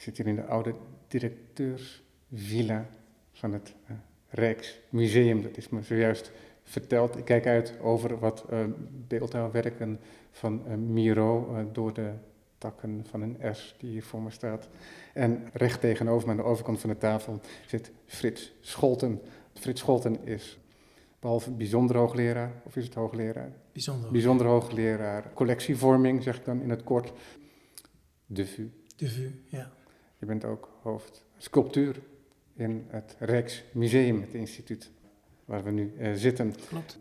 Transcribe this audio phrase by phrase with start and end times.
[0.00, 0.74] Ik zit hier in de oude
[1.08, 2.86] directeursvilla
[3.32, 3.96] van het uh,
[4.28, 5.42] Rijksmuseum.
[5.42, 6.32] Dat is me zojuist
[6.62, 7.16] verteld.
[7.16, 8.64] Ik kijk uit over wat uh,
[9.08, 10.00] beeldhouwwerken
[10.30, 12.12] van uh, Miro door de
[12.58, 14.68] takken van een S die hier voor me staat.
[15.14, 19.20] En recht tegenover me aan de overkant van de tafel zit Frits Scholten.
[19.52, 20.58] Frits Scholten is
[21.18, 23.52] behalve bijzonder hoogleraar, of is het hoogleraar?
[23.72, 24.10] Bijzonder.
[24.10, 27.12] Bijzonder hoogleraar collectievorming, zeg ik dan in het kort.
[28.26, 28.70] De VU.
[28.96, 29.78] De VU, ja.
[30.20, 32.00] Je bent ook hoofd sculptuur
[32.54, 34.90] in het Rijksmuseum, het instituut
[35.44, 36.54] waar we nu uh, zitten.
[36.68, 36.98] Klopt.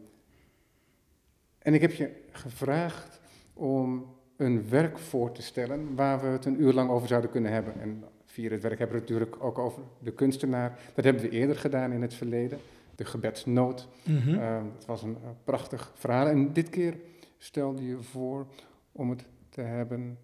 [1.57, 3.19] En ik heb je gevraagd
[3.53, 7.51] om een werk voor te stellen waar we het een uur lang over zouden kunnen
[7.51, 7.79] hebben.
[7.79, 10.79] En via het werk hebben we het natuurlijk ook over de kunstenaar.
[10.95, 12.59] Dat hebben we eerder gedaan in het verleden.
[12.95, 13.87] De gebedsnood.
[14.03, 14.33] Mm -hmm.
[14.33, 16.27] uh, dat was een uh, prachtig verhaal.
[16.27, 16.97] En dit keer
[17.37, 18.47] stelde je voor
[18.91, 20.17] om het te hebben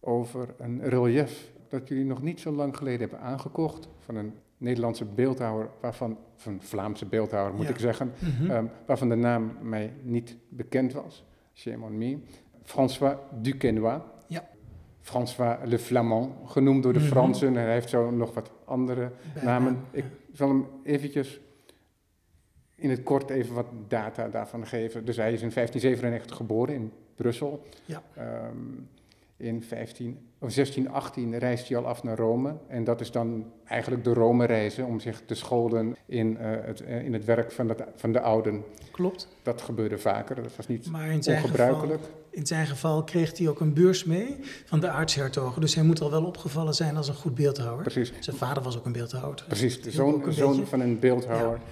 [0.00, 5.04] over een relief dat jullie nog niet zo lang geleden hebben aangekocht van een Nederlandse
[5.04, 7.70] beeldhouwer, waarvan, een Vlaamse beeldhouwer moet Ja.
[7.70, 8.50] ik zeggen, Mm -hmm.
[8.50, 11.24] um, waarvan de naam mij niet bekend was.
[11.54, 12.18] Shame on me.
[12.62, 14.00] François Duquesnoy.
[14.26, 14.48] Ja.
[15.00, 17.08] François Le Flamand, genoemd door de Mhm.
[17.08, 17.48] Fransen.
[17.48, 19.10] En hij heeft zo nog wat andere
[19.42, 19.78] namen.
[19.90, 21.40] Ik zal hem eventjes
[22.74, 25.04] in het kort even wat data daarvan geven.
[25.04, 27.62] Dus hij is in 1597 geboren in Brussel.
[27.84, 28.02] Ja.
[28.48, 28.88] Um,
[29.38, 30.08] in 15,
[30.40, 32.56] of 1618 reist hij al af naar Rome.
[32.68, 37.04] En dat is dan eigenlijk de Rome-reizen om zich te scholen in, uh, het, uh,
[37.04, 38.64] in het werk van, dat, van de ouden.
[38.90, 39.28] Klopt.
[39.42, 42.00] Dat gebeurde vaker, dat was niet Maar in zijn, ongebruikelijk.
[42.00, 45.60] geval, in zijn geval kreeg hij ook een beurs mee van de aartshertogen.
[45.60, 47.82] Dus hij moet al wel opgevallen zijn als een goed beeldhouwer.
[47.82, 48.12] Precies.
[48.20, 49.44] Zijn vader was ook een beeldhouwer.
[49.46, 51.58] Precies, de zoon, zoon van een beeldhouwer.
[51.58, 51.64] Ja.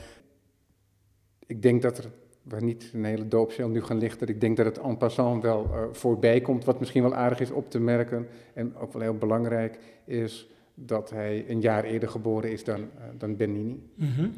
[1.47, 2.11] Ik denk dat er
[2.49, 4.29] waar niet een hele doopcel nu gaan lichten.
[4.29, 6.65] Ik denk dat het en passant wel uh, voorbij komt.
[6.65, 11.11] Wat misschien wel aardig is op te merken en ook wel heel belangrijk is dat
[11.11, 12.87] hij een jaar eerder geboren is dan, uh,
[13.19, 13.83] dan Bernini.
[13.95, 14.33] Mm -hmm.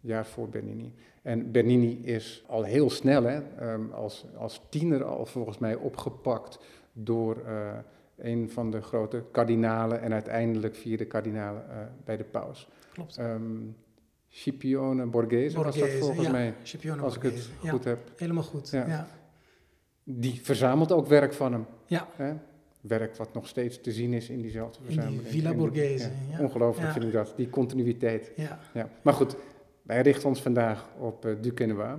[0.00, 0.92] Jaar voor Bernini.
[1.22, 3.40] En Bernini is al heel snel, hè,
[3.72, 6.58] um, als, als tiener al volgens mij opgepakt
[6.92, 7.72] door uh,
[8.16, 11.64] een van de grote kardinalen en uiteindelijk vierde kardinalen
[12.04, 12.68] bij de paus.
[12.92, 13.18] Klopt.
[13.18, 13.76] Um,
[14.36, 16.32] Scipione Borghese, Borghese was dat volgens ja.
[16.32, 17.48] mij, Scipione als Borghese.
[17.48, 17.98] ik het goed heb.
[18.16, 19.06] Helemaal goed, Ja.
[20.04, 21.66] Die verzamelt ook werk van hem.
[21.86, 22.08] Ja.
[22.16, 22.32] Hè?
[22.80, 25.28] Werk wat nog steeds te zien is in diezelfde In die verzameling.
[25.28, 26.10] Villa die- Borghese.
[26.40, 28.32] Ongelooflijk vind ik dat, die continuïteit.
[28.36, 28.58] Ja.
[28.74, 28.88] Ja.
[29.02, 29.36] Maar goed,
[29.82, 31.92] wij richten ons vandaag op uh.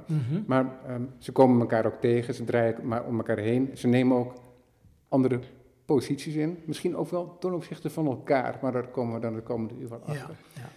[0.45, 3.69] Maar ehm, ze komen elkaar ook tegen, ze draaien maar om elkaar heen.
[3.73, 4.33] Ze nemen ook
[5.07, 5.39] andere
[5.85, 6.57] posities in.
[6.65, 9.89] Misschien ook wel ten opzichte van elkaar, maar daar komen we dan de komende uur
[9.89, 10.11] wel Ja.
[10.13, 10.35] achter.
[10.55, 10.69] Ja.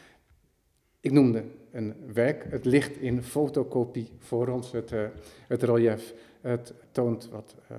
[1.00, 2.46] Ik noemde een werk.
[2.50, 5.04] Het ligt in fotocopie voor ons, het, uh,
[5.48, 6.14] het relief.
[6.40, 7.76] Het toont wat, uh,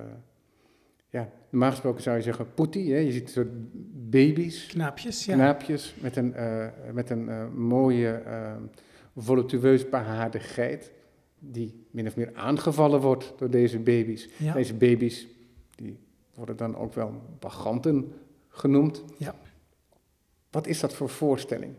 [1.08, 2.92] ja, normaal gesproken zou je zeggen poetie.
[2.92, 2.98] Hè?
[2.98, 3.48] Je ziet soort
[4.10, 5.34] baby's, Knaapjes, ja.
[5.34, 8.22] knaapjes met een, uh, met een mooie,
[9.16, 10.92] voluptueus behaarde geit.
[11.38, 14.28] Die min of meer aangevallen wordt door deze baby's.
[14.36, 14.52] Ja.
[14.52, 15.26] Deze baby's
[15.74, 15.98] die
[16.34, 18.12] worden dan ook wel baganten
[18.48, 19.04] genoemd.
[19.16, 19.34] Ja.
[20.50, 21.74] Wat is dat voor voorstelling?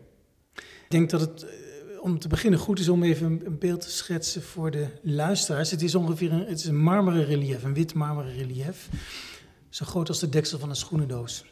[0.92, 3.80] Ik denk dat het uh, om te beginnen goed is om even een, een, beeld
[3.80, 5.70] te schetsen voor de luisteraars.
[5.70, 8.88] Het is ongeveer een, het is een marmeren relief, een wit marmeren relief.
[9.68, 11.44] Zo groot als de deksel van een schoenendoos.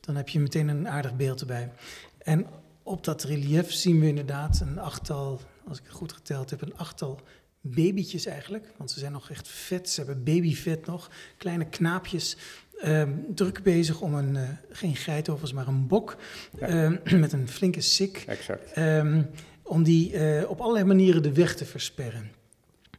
[0.00, 1.72] Dan heb je meteen een aardig beeld erbij.
[2.18, 2.46] En
[2.82, 6.76] op dat relief zien we inderdaad een achttal, als ik het goed geteld heb, een
[6.76, 7.20] achttal
[7.60, 8.66] babytjes eigenlijk.
[8.76, 11.10] Want ze zijn nog echt vet, ze hebben babyvet nog.
[11.36, 12.36] Kleine knaapjes
[12.84, 16.16] Um, druk bezig om een, uh, geen geit overigens, maar een bok
[16.58, 16.84] ja.
[16.84, 18.24] um, met een flinke sik.
[18.26, 18.76] Exact.
[18.76, 19.30] Um,
[19.62, 22.30] om die uh, op allerlei manieren de weg te versperren.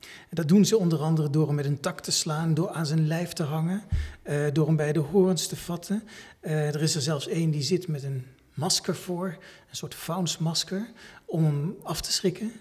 [0.02, 2.86] En dat doen ze onder andere door hem met een tak te slaan, door aan
[2.86, 3.84] zijn lijf te hangen,
[4.24, 6.03] uh, door hem bij de horens te vatten.
[6.42, 9.28] Er is er zelfs één die zit met een masker voor,
[9.69, 10.92] een soort faunsmasker,
[11.25, 12.52] om hem af te schrikken.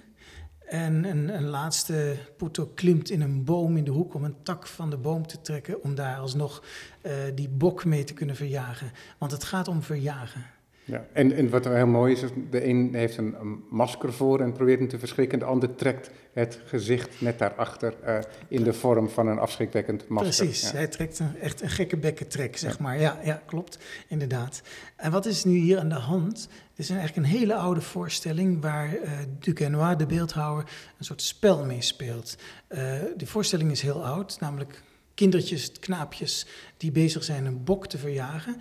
[0.71, 4.67] En een, een, laatste Puto klimt in een boom in de hoek om een tak
[4.67, 6.65] van de boom te trekken, om daar alsnog
[7.03, 8.93] uh, die bok mee te kunnen verjagen.
[9.19, 10.45] Want het gaat om verjagen.
[10.91, 14.41] Ja, en, en wat heel mooi is, is de een heeft een, een, masker voor
[14.41, 18.63] en probeert hem te verschrikken, en de ander trekt het gezicht net daarachter uh, in
[18.63, 20.45] de vorm van een afschrikwekkend masker.
[20.45, 20.77] Precies, ja.
[20.77, 22.83] hij trekt een, echt een gekke bekkentrek, zeg ja.
[22.83, 23.01] maar.
[23.01, 23.79] Ja, ja, klopt,
[24.09, 24.63] inderdaad.
[24.97, 26.49] En wat is nu hier aan de hand?
[26.71, 30.65] Het is eigenlijk een hele oude voorstelling waar uh, Duquesnoy, de beeldhouwer,
[30.99, 32.37] een soort spel mee speelt.
[32.69, 32.79] Uh,
[33.17, 34.83] de voorstelling is heel oud, namelijk
[35.15, 36.47] kindertjes, knaapjes
[36.77, 38.57] die bezig zijn een bok te verjagen.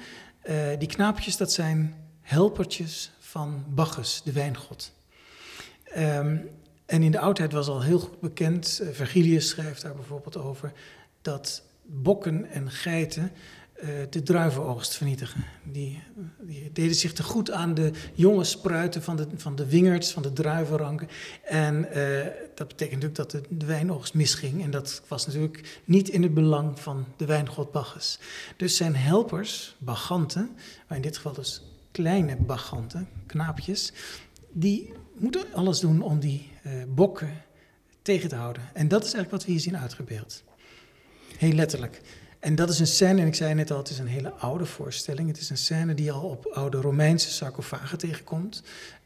[0.50, 1.96] Uh, die knaapjes, dat zijn
[2.30, 4.92] helpertjes van Bacchus, de wijngod.
[5.98, 6.50] Um,
[6.86, 10.72] en in de oudheid was al heel goed bekend, uh, Vergilius schrijft daar bijvoorbeeld over,
[11.22, 13.32] dat bokken en geiten
[13.74, 15.46] eh, de druivenoogst vernietigen.
[15.64, 16.04] Die,
[16.40, 20.22] die, deden zich te goed aan de jonge spruiten van de, van de wingerds, van
[20.22, 21.08] de druivenranken.
[21.44, 22.26] En uh,
[22.56, 24.64] dat betekent natuurlijk dat de, de, wijnoogst misging.
[24.64, 28.20] En dat was natuurlijk niet in het belang van de wijngod Bacchus.
[28.58, 30.50] Dus zijn helpers, baganten,
[30.88, 31.62] maar in dit geval dus
[32.00, 33.92] kleine baganten, knaapjes,
[34.52, 37.32] die moeten alles doen om die uh, bokken
[38.02, 38.64] tegen te houden.
[38.74, 40.44] En dat is eigenlijk wat we hier zien uitgebeeld.
[41.38, 42.02] Heel letterlijk.
[42.40, 44.66] En dat is een scène, en ik zei net al, het is een hele oude
[44.66, 45.28] voorstelling.
[45.28, 48.64] Het is een scène die al op oude Romeinse sarcofagen tegenkomt.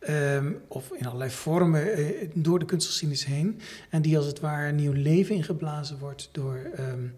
[0.10, 3.60] Um, of in allerlei vormen uh, door de kunstgeschiedenis heen.
[3.90, 7.14] En die als het ware nieuw leven ingeblazen wordt door um,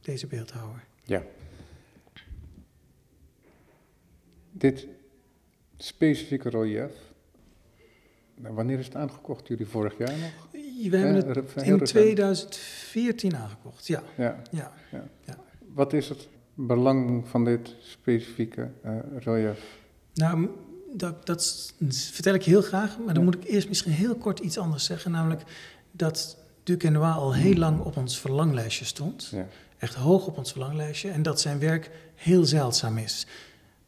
[0.00, 0.84] deze beeldhouwer.
[1.04, 1.22] Ja.
[4.56, 4.86] Dit
[5.76, 6.92] specifieke relief,
[8.34, 9.48] wanneer is het aangekocht?
[9.48, 10.48] Jullie vorig jaar nog?
[10.90, 14.02] We hebben het in 2014 aangekocht, ja.
[14.16, 14.42] Ja.
[14.50, 14.72] Ja.
[14.90, 15.04] ja.
[15.24, 15.36] ja.
[15.72, 19.78] Wat is het belang van dit specifieke uh, relief?
[20.14, 20.48] Nou,
[20.92, 24.58] dat, dat, vertel ik heel graag, maar dan moet ik eerst misschien heel kort iets
[24.58, 25.10] anders zeggen.
[25.10, 25.42] Namelijk
[25.90, 29.32] dat Duquesnoy al heel lang op ons verlanglijstje stond.
[29.78, 31.10] Echt hoog op ons verlanglijstje.
[31.10, 33.26] En dat zijn werk heel zeldzaam is.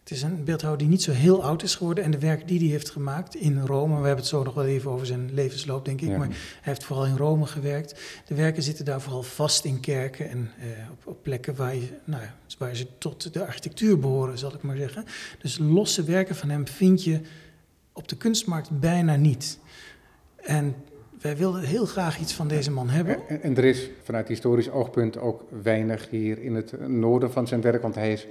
[0.06, 2.04] Het is een beeldhouwer die niet zo heel oud is geworden.
[2.04, 4.64] En de werk die hij heeft gemaakt in Rome, we hebben het zo nog wel
[4.64, 6.08] even over zijn levensloop, denk ik.
[6.08, 6.18] Ja.
[6.18, 8.00] Maar hij heeft vooral in Rome gewerkt.
[8.26, 11.88] De werken zitten daar vooral vast in kerken en eh, op, op, plekken waar, je,
[12.04, 12.22] nou
[12.58, 15.04] waar ze tot de architectuur behoren, zal ik maar zeggen.
[15.38, 17.20] Dus losse werken van hem vind je
[17.92, 19.58] op de kunstmarkt bijna niet.
[20.36, 20.74] En
[21.20, 23.28] wij wilden heel graag iets van deze man hebben.
[23.28, 27.60] En, en er is vanuit historisch oogpunt ook weinig hier in het noorden van zijn
[27.60, 28.26] werk, want hij is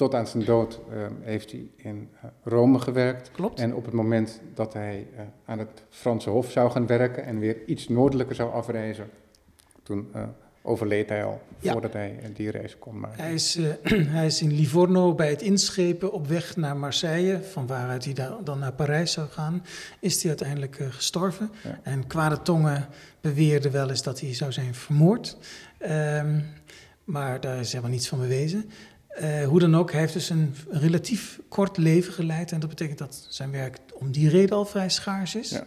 [0.00, 3.30] tot aan zijn dood uh, heeft hij in uh, Rome gewerkt.
[3.30, 3.60] Klopt.
[3.60, 7.38] En op het moment dat hij uh, aan het Franse Hof zou gaan werken en
[7.38, 9.10] weer iets noordelijker zou afreizen,
[9.82, 10.10] toen
[10.62, 11.72] overleed hij al Ja.
[11.72, 13.22] voordat hij die reis kon maken.
[13.24, 17.66] Hij is, eh, hij is in Livorno bij het inschepen op weg naar Marseille, van
[17.66, 19.62] waaruit hij da- dan naar Parijs zou gaan,
[20.00, 21.50] is hij uiteindelijk eh, gestorven.
[21.64, 21.80] Ja.
[21.82, 22.86] En kwade tongen
[23.20, 25.36] beweerden wel eens dat hij zou zijn vermoord.
[25.78, 26.40] Ehm,
[27.04, 28.70] maar daar is helemaal niets van bewezen.
[29.10, 32.52] Eh, hoe dan ook, hij heeft dus een relatief kort leven geleid.
[32.52, 35.50] En dat betekent dat zijn werk om die reden al vrij schaars is.
[35.50, 35.66] Ja.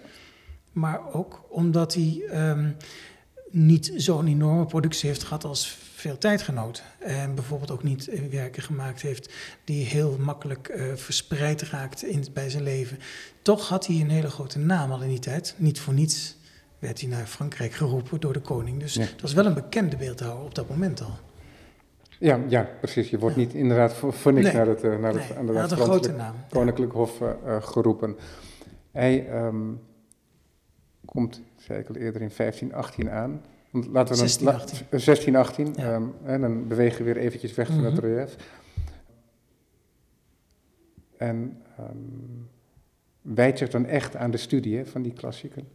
[0.72, 2.70] Maar ook omdat hij ehm,
[3.50, 6.84] niet zo'n enorme productie heeft gehad als veel tijdgenoten.
[7.00, 12.26] En bijvoorbeeld ook niet eh, werken gemaakt heeft die heel makkelijk eh, verspreid raakt in,
[12.34, 13.00] bij zijn leven.
[13.42, 15.54] Toch had hij een hele grote naam al in die tijd.
[15.58, 16.36] Niet voor niets
[16.80, 18.80] werd hij naar Frankrijk geroepen door de koning.
[18.80, 19.02] Dus Ja.
[19.02, 21.18] het was wel een bekende beeldhouwer op dat moment al.
[22.24, 23.10] Ja, ja, precies.
[23.10, 24.56] Je wordt niet inderdaad voor, voor niks Nee.
[24.56, 26.36] naar het, eh, naar het, Nee, grote naam.
[26.50, 28.16] Koninklijk Hof eh, eh, geroepen.
[28.92, 29.72] Hij ehm,
[31.06, 33.42] komt, zei ik al eerder, in 1518 aan.
[33.72, 34.78] Want laten we dan, 1618.
[34.90, 35.94] la- eh, 1618, Ja.
[35.94, 38.06] ehm, en dan bewegen we weer eventjes weg van het Mhm.
[38.06, 38.36] relief.
[41.18, 41.98] En ehm
[43.22, 45.68] wijdt zich dan echt aan de studie hè, van die klassieken.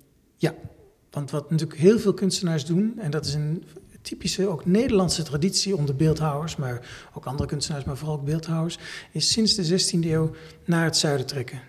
[1.10, 3.64] Want wat natuurlijk heel veel kunstenaars doen, en dat is een
[4.02, 8.78] typische ook Nederlandse traditie onder beeldhouwers, maar ook andere kunstenaars, maar vooral ook beeldhouwers,
[9.12, 10.30] is sinds de 16e eeuw
[10.64, 11.60] naar het zuiden trekken.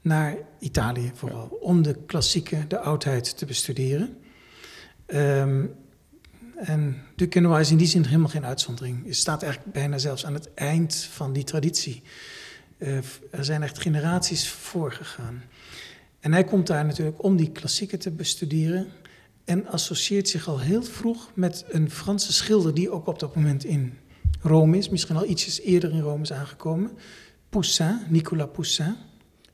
[0.00, 4.16] Naar Italië vooral, om de klassieke, de oudheid te bestuderen.
[5.06, 5.66] Ehm,
[6.56, 9.02] en Duquesnoy is in die zin helemaal geen uitzondering.
[9.06, 12.02] Je staat eigenlijk bijna zelfs aan het eind van die traditie.
[12.78, 12.96] Eh,
[13.30, 15.42] er zijn echt generaties voorgegaan.
[16.20, 18.88] En hij komt daar natuurlijk om die klassieken te bestuderen.
[19.48, 23.64] En associeert zich al heel vroeg met een Franse schilder die ook op dat moment
[23.64, 23.98] in
[24.40, 24.88] Rome is.
[24.88, 26.90] Misschien al ietsjes eerder in Rome is aangekomen.
[27.48, 28.94] Poussin, Nicolas Poussin.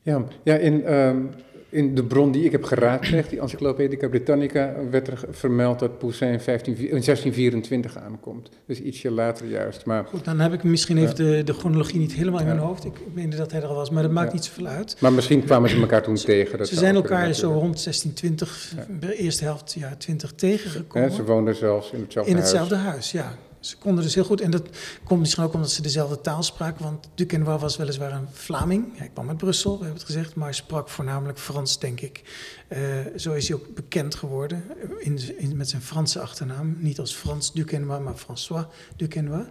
[0.02, 1.26] Ja, ja in, ehm,
[1.74, 6.28] in de bron die ik heb geraadpleegd, die Encyclopedica Britannica, werd er vermeld dat Poussin
[6.28, 8.48] in, 15, in 1624 aankomt.
[8.66, 9.84] Dus ietsje later juist.
[9.84, 11.36] Maar, Goed, dan heb ik misschien even Ja.
[11.36, 12.52] de, de chronologie niet helemaal in Ja.
[12.54, 12.84] mijn hoofd.
[12.84, 14.34] Ik meende dat hij er al was, maar dat maakt Ja.
[14.34, 14.96] niet zoveel uit.
[15.00, 16.58] maar misschien kwamen ze elkaar toen tegen.
[16.58, 18.86] Dat Ze zijn kunnen elkaar zo rond 1620, Ja.
[19.00, 21.12] de eerste helft jaar 20 Ja, tegengekomen.
[21.12, 22.50] ze woonden zelfs in hetzelfde In huis.
[22.50, 23.34] hetzelfde huis, ja.
[23.64, 24.62] Ze konden dus heel goed, en dat
[25.04, 28.98] komt misschien ook omdat ze dezelfde taal spraken, want Duquesnoy was weliswaar een Vlaming.
[28.98, 32.22] Hij kwam uit Brussel, we hebben het gezegd, maar hij sprak voornamelijk Frans, denk ik.
[32.68, 32.80] Eh,
[33.16, 34.64] zo is hij ook bekend geworden
[34.98, 36.76] in, in- met zijn Franse achternaam.
[36.80, 38.64] Niet als Frans Duquesnoy, maar François
[38.96, 39.46] Duquesnoy.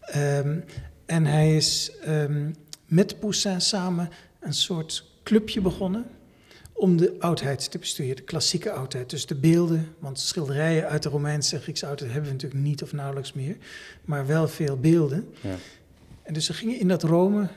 [0.00, 0.58] Ehm,
[1.06, 2.50] en hij is ehm,
[2.86, 4.08] met Poussin samen
[4.40, 6.06] een soort clubje begonnen
[6.74, 9.10] om de oudheid te bestuderen, de klassieke oudheid.
[9.10, 12.82] Dus de beelden, want schilderijen uit de Romeinse en Griekse oudheid hebben we natuurlijk niet
[12.82, 13.56] of nauwelijks meer,
[14.04, 15.28] maar wel veel beelden.
[15.40, 15.56] Ja.
[16.22, 17.48] En dus ze gingen in dat Rome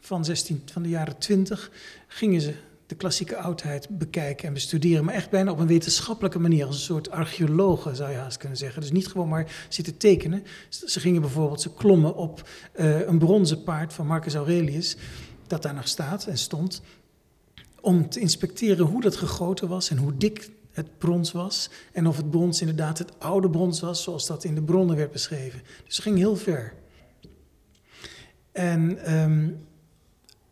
[0.00, 1.70] van, 16, van de jaren 20,
[2.06, 2.54] gingen ze
[2.86, 6.80] de klassieke oudheid bekijken en bestuderen, maar echt bijna op een wetenschappelijke manier, als een
[6.82, 8.80] soort archeologen zou je haast kunnen zeggen.
[8.80, 10.44] Dus niet gewoon maar zitten tekenen.
[10.68, 14.96] Ze gingen bijvoorbeeld, ze klommen op uh, een bronzen paard van Marcus Aurelius,
[15.46, 16.82] dat daar nog staat en stond,
[17.80, 21.70] om te inspecteren hoe dat gegoten was en hoe dik het brons was.
[21.92, 25.12] En of het brons inderdaad het oude brons was, zoals dat in de bronnen werd
[25.12, 25.62] beschreven.
[25.84, 26.74] Dus ze ging heel ver.
[28.52, 29.66] En um,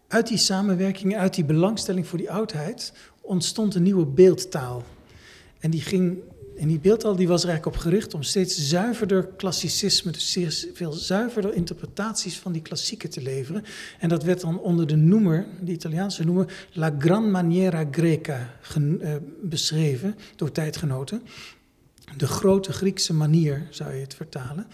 [0.09, 4.83] uit die samenwerking, uit die belangstelling voor die oudheid, ontstond een nieuwe beeldtaal.
[5.59, 6.19] En die, ging,
[6.59, 10.67] en die beeldtaal die was er eigenlijk op gericht om steeds zuiverder klassicisme, dus zeer
[10.75, 13.65] veel zuiverder interpretaties van die klassieken te leveren.
[13.99, 19.15] En dat werd dan onder de noemer, de Italiaanse noemer, La Gran Maniera Greca uh,
[19.43, 21.23] beschreven door tijdgenoten.
[22.17, 24.67] De grote Griekse manier zou je het vertalen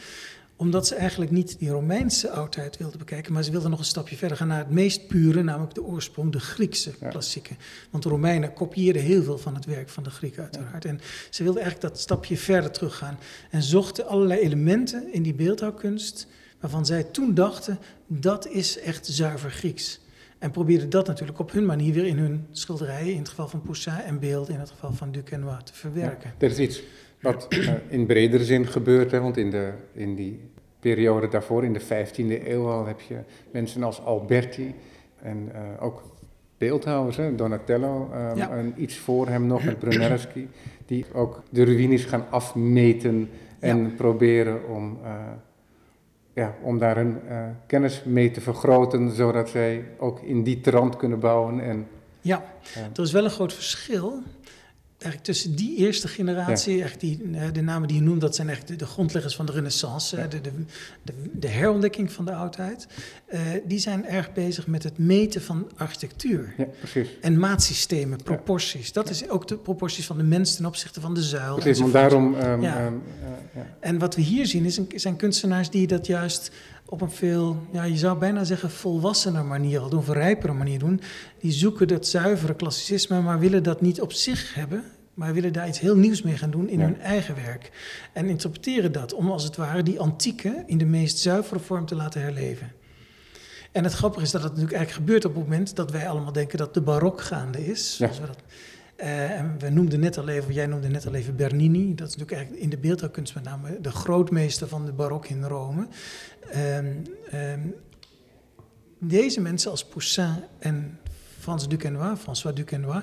[0.61, 4.17] omdat ze eigenlijk niet die Romeinse oudheid wilden bekijken, maar ze wilden nog een stapje
[4.17, 7.57] verder gaan naar het meest pure, namelijk de oorsprong, de Griekse klassieken.
[7.91, 10.85] Want de Romeinen kopieerden heel veel van het werk van de Grieken uiteraard.
[10.85, 11.01] En
[11.31, 13.19] ze wilden eigenlijk dat stapje verder teruggaan
[13.51, 16.27] en zochten allerlei elementen in die beeldhouwkunst
[16.61, 20.01] waarvan zij toen dachten, dat is echt zuiver Grieks.
[20.39, 23.63] En probeerden dat natuurlijk op hun manier weer in hun schilderijen, in het geval van
[23.63, 26.33] Poussin en beelden, in het geval van Duquesnoy, te verwerken.
[26.39, 26.83] Ja, is iets
[27.21, 30.41] wat uh, in bredere zin gebeurt, hè, want in, de, in die
[30.81, 33.19] periode daarvoor, in de 15e eeuw al, heb je
[33.51, 34.75] mensen als Alberti
[35.23, 36.03] en uh, ook
[36.59, 38.51] beeldhouwers, hè, Donatello, um, ja.
[38.51, 40.49] en iets voor hem nog met Brunelleschi,
[40.87, 43.89] die ook de ruïnes gaan afmeten en ja.
[43.97, 45.11] proberen om, uh,
[46.35, 50.97] ja, om daar hun uh, kennis mee te vergroten, zodat zij ook in die trant
[50.97, 51.61] kunnen bouwen.
[51.61, 51.87] En,
[52.21, 52.45] ja,
[52.95, 54.23] er is wel een groot verschil
[55.03, 58.49] eigenlijk tussen die eerste generatie, echt die, eh, de namen die je noemt, dat zijn
[58.49, 60.51] echt de, de grondleggers van de renaissance, de, de,
[61.03, 62.87] de, de, herontdekking van de oudheid.
[63.33, 66.55] Uh, die zijn erg bezig met het meten van architectuur.
[66.57, 67.09] Ja, precies.
[67.21, 68.93] En maatsystemen, proporties.
[68.93, 71.55] Dat is ook de proporties van de mens ten opzichte van de zuil.
[71.55, 72.35] Precies, want daarom...
[72.35, 72.87] Um, ja.
[72.87, 73.03] Um,
[73.55, 76.51] uh, en wat we hier zien is een, zijn kunstenaars die dat juist
[76.91, 80.53] op een veel, ja, je zou bijna zeggen volwassener manier al doen, of een rijpere
[80.53, 81.01] manier doen.
[81.39, 85.69] Die zoeken dat zuivere klassicisme, maar willen dat niet op zich hebben, maar willen daar
[85.69, 87.71] iets heel nieuws mee gaan doen in hun eigen werk.
[88.13, 91.95] En interpreteren dat om als het ware die antieke in de meest zuivere vorm te
[91.95, 92.73] laten herleven.
[93.73, 96.33] En het grappige is dat het natuurlijk eigenlijk gebeurt op het moment dat wij allemaal
[96.33, 97.97] denken dat de barok gaande is.
[97.97, 98.43] Zoals we dat
[99.01, 101.95] en we noemden net al even, jij noemde net al even Bernini.
[101.95, 105.45] Dat is natuurlijk eigenlijk in de beeldhouwkunst met name de grootmeester van de barok in
[105.45, 105.87] Rome.
[106.57, 107.03] Um,
[107.35, 107.75] um,
[108.99, 110.99] deze mensen als Poussin en
[111.39, 113.03] Frans Duquesnoy, François Duquesnoy,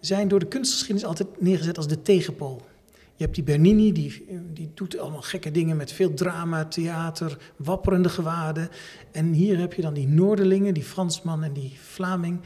[0.00, 2.68] zijn door de kunstgeschiedenis altijd neergezet als de tegenpool.
[3.14, 8.08] Je hebt die Bernini, die, die doet allemaal gekke dingen met veel drama, theater, wapperende
[8.08, 8.68] gewaden.
[9.12, 12.40] En hier heb je dan die Noorderlingen, die Fransman en die Vlaming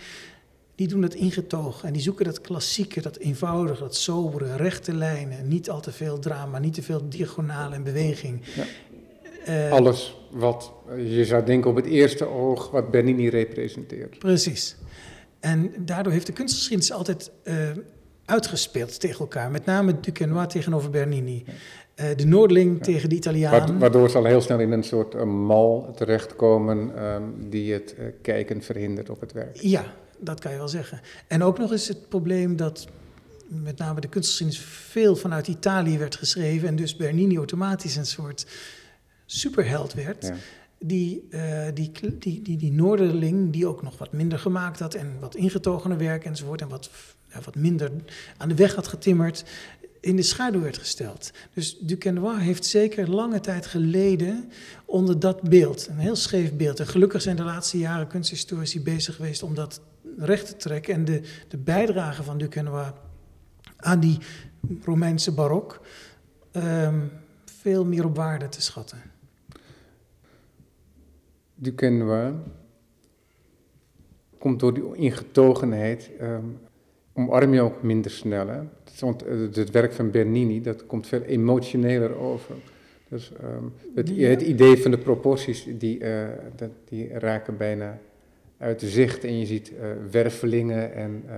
[0.75, 5.49] die doen het ingetogen en die zoeken dat klassieke, dat eenvoudige, dat sobere, rechte lijnen.
[5.49, 8.40] Niet al te veel drama, niet te veel diagonale en beweging.
[8.54, 8.64] Ja.
[9.49, 14.19] Uh, Alles wat je zou denken op het eerste oog wat Bernini representeert.
[14.19, 14.76] Precies.
[15.40, 17.54] En daardoor heeft de kunstgeschiedenis altijd uh,
[18.25, 19.50] uitgespeeld tegen elkaar.
[19.50, 21.45] Met name Duquesnoy tegenover Bernini.
[22.00, 22.85] Uh, de Noordeling ja.
[22.85, 23.78] tegen de Italianen.
[23.78, 29.11] Waardoor ze al heel snel in een soort mal terechtkomen um, die het kijken verhindert
[29.11, 29.57] op het werk.
[29.57, 29.85] Ja,
[30.18, 31.00] dat kan je wel zeggen.
[31.28, 32.87] En ook nog eens het probleem dat
[33.49, 38.47] met name de kunstgeschiedenis veel vanuit Italië werd geschreven en dus Bernini automatisch een soort
[39.26, 40.23] superheld werd.
[40.23, 40.37] Ja.
[40.78, 45.16] Die, uh, die, die, die, die Noorderling, die ook nog wat minder gemaakt had en
[45.21, 46.90] wat ingetogener werk enzovoort en wat,
[47.33, 47.90] ja, wat minder
[48.37, 49.44] aan de weg had getimmerd,
[50.00, 51.30] in de schaduw werd gesteld.
[51.54, 54.50] Dus Duquesnoy heeft zeker lange tijd geleden
[54.85, 55.87] onder dat beeld.
[55.88, 56.80] Een heel scheef beeld.
[56.80, 59.80] En gelukkig zijn de laatste jaren kunsthistorici bezig geweest om dat
[60.18, 62.92] recht te trekken en de, de bijdrage van Duquesnoy
[63.76, 64.18] aan die
[64.85, 65.80] Romeinse barok
[66.52, 67.11] um,
[67.44, 68.99] veel meer op waarde te schatten.
[71.54, 72.35] Duquesnoy
[74.38, 76.59] komt door die ingetogenheid, um,
[77.12, 78.49] omarm je ook minder snel.
[78.49, 78.61] Hè?
[79.00, 82.54] Want het werk van Bernini, dat komt veel emotioneler over.
[83.09, 87.99] Dus um, het, het, idee van de proporties, die, uh, dat, die raken bijna
[88.64, 89.25] uit de zicht.
[89.25, 91.35] En je ziet uh, wervelingen en uh,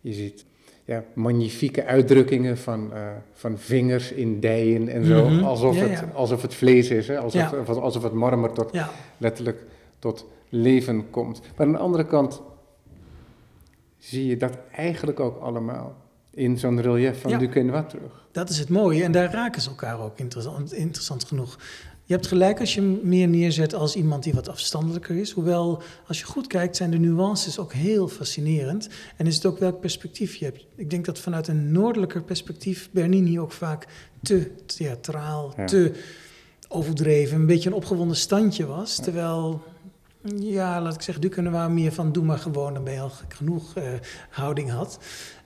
[0.00, 0.44] je ziet
[0.84, 5.28] ja, magnifieke uitdrukkingen van, uh, van vingers in dijen en zo.
[5.28, 5.44] Mm -hmm.
[5.44, 5.90] alsof, ja, ja.
[5.90, 7.18] Het, alsof het vlees is, hè?
[7.18, 7.72] Alsof, ja.
[7.72, 8.70] alsof het marmer tot,
[9.18, 9.64] letterlijk
[9.98, 11.40] tot leven komt.
[11.56, 12.42] Maar aan de andere kant
[13.98, 15.96] zie je dat eigenlijk ook allemaal
[16.30, 17.38] in zo'n relief van Ja.
[17.38, 18.26] Duquesnoy terug.
[18.32, 19.02] Dat is het mooie.
[19.02, 21.58] En daar raken ze elkaar ook interessant, interessant genoeg.
[22.12, 25.30] Je hebt gelijk als je hem meer neerzet als iemand die wat afstandelijker is.
[25.30, 28.88] Hoewel, als je goed kijkt, zijn de nuances ook heel fascinerend.
[29.16, 30.66] En is het ook welk perspectief je hebt.
[30.76, 33.86] Ik denk dat vanuit een noordelijker perspectief Bernini ook vaak
[34.22, 35.64] te theatraal, Ja.
[35.64, 35.92] te
[36.68, 38.96] overdreven, een beetje een opgewonden standje was.
[38.96, 39.62] Terwijl,
[40.36, 43.74] ja, laat ik zeggen, Duquesnoy meer van doe maar gewoon, dan ben je al genoeg
[43.74, 43.84] eh,
[44.30, 44.98] houding had.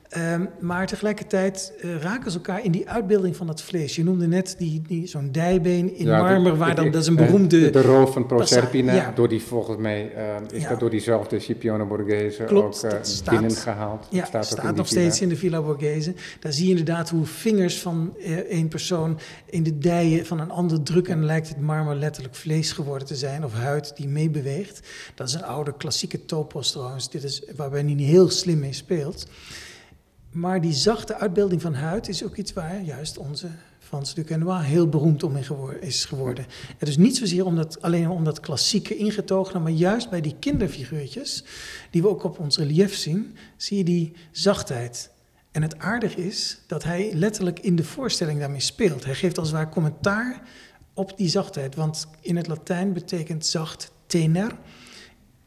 [0.09, 3.97] Ehm, maar tegelijkertijd eh, raken ze elkaar in die uitbeelding van dat vlees.
[3.97, 7.09] Je noemde net die, die, zo'n dijbeen in Ja, marmer, de- waar dan, dat is
[7.09, 7.71] een eh, beroemde...
[7.71, 9.13] De, roof van Proserpina, Ja.
[9.15, 10.69] door die volgens mij, eh, is Ja.
[10.69, 14.07] dat door diezelfde Scipione Borghese Klopt, ook eh, dat staat- binnengehaald.
[14.11, 14.85] Ja, staat, die nog villa.
[14.85, 16.15] steeds in de Villa Borghese.
[16.41, 20.51] Daar zie je inderdaad hoe vingers van eh, één persoon in de dijen van een
[20.51, 21.13] ander drukken.
[21.15, 24.81] En lijkt het marmer letterlijk vlees geworden te zijn, of huid die meebeweegt.
[25.15, 27.11] Dat is een oude klassieke topos trouwens.
[27.11, 29.27] Dit is waarbij niet heel slim mee speelt.
[30.37, 34.89] Maar die zachte uitbeelding van huid is ook iets waar juist onze Frans Duquesnoy heel
[34.89, 35.37] beroemd om
[35.81, 36.47] is geworden.
[36.79, 40.37] Het is niet zozeer om dat, alleen om dat klassieke ingetogen, maar juist bij die
[40.39, 41.45] kinderfiguurtjes,
[41.91, 45.11] die we ook op ons relief zien, zie je die zachtheid.
[45.51, 49.05] En het aardige is dat hij letterlijk in de voorstelling daarmee speelt.
[49.05, 50.43] Hij geeft als ware commentaar
[50.95, 51.75] op die zachtheid.
[51.75, 54.53] Want in het Latijn betekent zacht tener.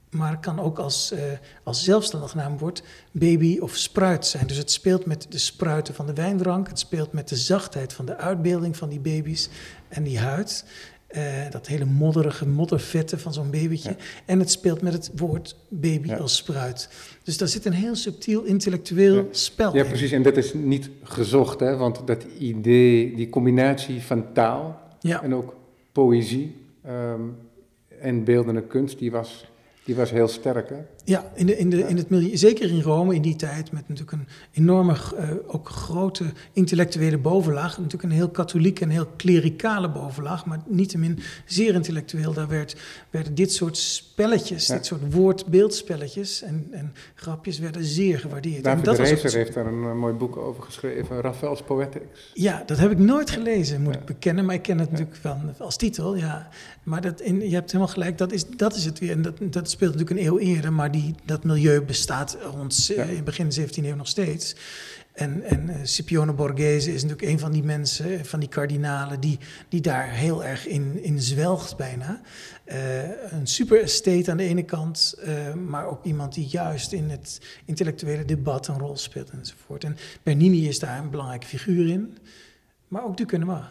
[0.10, 1.22] Maar het kan ook als, eh,
[1.64, 4.48] als zelfstandig naamwoord baby of spruit zijn.
[4.48, 6.68] Dus het speelt met de spruiten van de wijndrank.
[6.68, 9.50] Het speelt met de zachtheid van de uitbeelding van die baby's
[9.88, 10.66] en die huid.
[11.08, 13.90] Eh, dat hele modderige moddervette van zo'n babytje.
[13.90, 13.96] Ja.
[14.26, 16.18] En het speelt met het woord baby Ja.
[16.18, 16.90] als spruit.
[17.24, 19.24] Dus daar zit een heel subtiel intellectueel Ja.
[19.32, 19.88] spel Ja, in.
[19.90, 20.12] precies.
[20.12, 21.76] En dat is niet gezocht, hè?
[21.78, 25.56] want dat idee, die combinatie van taal en ook
[25.92, 27.22] poëzie ehm,
[28.02, 29.49] en beeldende kunst, die was,
[29.90, 30.70] die was heel sterk.
[30.70, 30.76] Hè?
[31.04, 33.88] Ja, in, de, in, de, in het milieu, zeker in Rome in die tijd, met
[33.88, 37.78] natuurlijk een enorme, eh, ook grote intellectuele bovenlaag.
[37.78, 42.34] Natuurlijk een heel katholieke en heel klerikale bovenlaag, maar niettemin zeer intellectueel.
[42.34, 42.76] Daar werd,
[43.10, 44.76] werden dit soort spelletjes, Ja.
[44.76, 48.56] dit soort woord-beeldspelletjes en, en grapjes werden zeer gewaardeerd.
[48.56, 52.32] En David was het- heeft daar een, eh, mooi boek over geschreven, Raphael's Poetics.
[52.34, 54.00] Ja, dat heb ik nooit gelezen, moet Ja.
[54.00, 54.46] ik bekennen.
[54.46, 54.92] Maar ik ken het Ja.
[54.98, 56.48] natuurlijk wel als titel, ja.
[56.84, 59.12] Maar dat in, je hebt helemaal gelijk, dat is, dat is het weer.
[59.12, 63.04] En dat, dat speelt natuurlijk een eeuw eerder, maar die, dat milieu bestaat rond Ja.
[63.04, 64.56] in begin 17e eeuw nog steeds.
[65.20, 69.20] En, en eh, Scipione Borghese is natuurlijk een van die mensen, eh, van die kardinalen,
[69.20, 72.22] die, die daar heel erg in, in zwelgt bijna.
[72.64, 75.18] Eh, een super estate aan de ene kant,
[75.68, 79.84] maar ook iemand die juist in het intellectuele debat een rol speelt enzovoort.
[79.84, 82.18] En Bernini is daar een belangrijke figuur in,
[82.88, 83.62] maar ook Duquesnoy.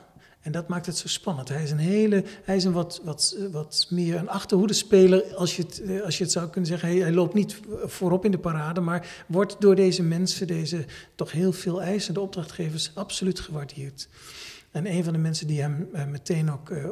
[0.48, 1.48] En dat maakt het zo spannend.
[1.48, 5.62] Hij is een hele, hij is een wat, wat, wat meer een achterhoedespeler, als je
[5.62, 6.88] het, eh, als je het zou kunnen zeggen.
[6.88, 10.84] Hij, loopt niet voorop in de parade, maar wordt door deze mensen, deze
[11.14, 14.08] toch heel veel eisende opdrachtgevers, absoluut gewaardeerd.
[14.70, 16.88] En een van de mensen die hem eh, meteen ook eh,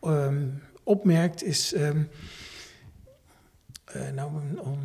[0.00, 0.46] ehm,
[0.82, 1.72] opmerkt is.
[1.72, 2.02] ehm,
[3.92, 4.30] eh, nou,
[4.62, 4.78] om,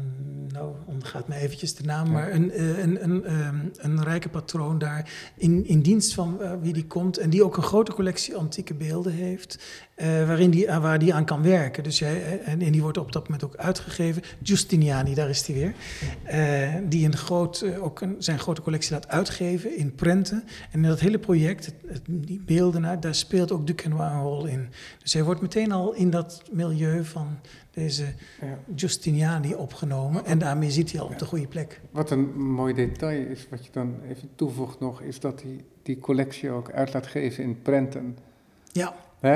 [0.54, 2.12] nou ontgaat me eventjes de naam, Ja.
[2.12, 6.52] maar een, eh, een, een, ehm, een rijke patroon daar in, in dienst van eh,
[6.62, 9.64] wie die komt en die ook een grote collectie antieke beelden heeft,
[9.98, 11.84] waarin die, waar die aan kan werken.
[11.84, 14.22] Dus hij, en, en die wordt op dat moment ook uitgegeven.
[14.44, 15.74] Giustiniani, daar is hij weer,
[16.90, 20.44] die een groot, ook een, zijn grote collectie laat uitgeven in prenten.
[20.72, 24.22] En in dat hele project, het, het- die beelden, nou, daar speelt ook Duquesnoy een
[24.22, 24.68] rol in.
[25.04, 27.40] Dus hij wordt meteen al in dat milieu van
[27.76, 28.04] deze
[28.42, 28.58] Ja.
[28.76, 30.26] Giustiniani opgenomen.
[30.26, 31.82] En daarmee zit hij al op de goede plek.
[31.92, 36.00] Wat een mooi detail is, wat je dan even toevoegt nog, is dat hij die
[36.00, 38.18] collectie ook uit laat geven in prenten.
[38.72, 38.94] Ja?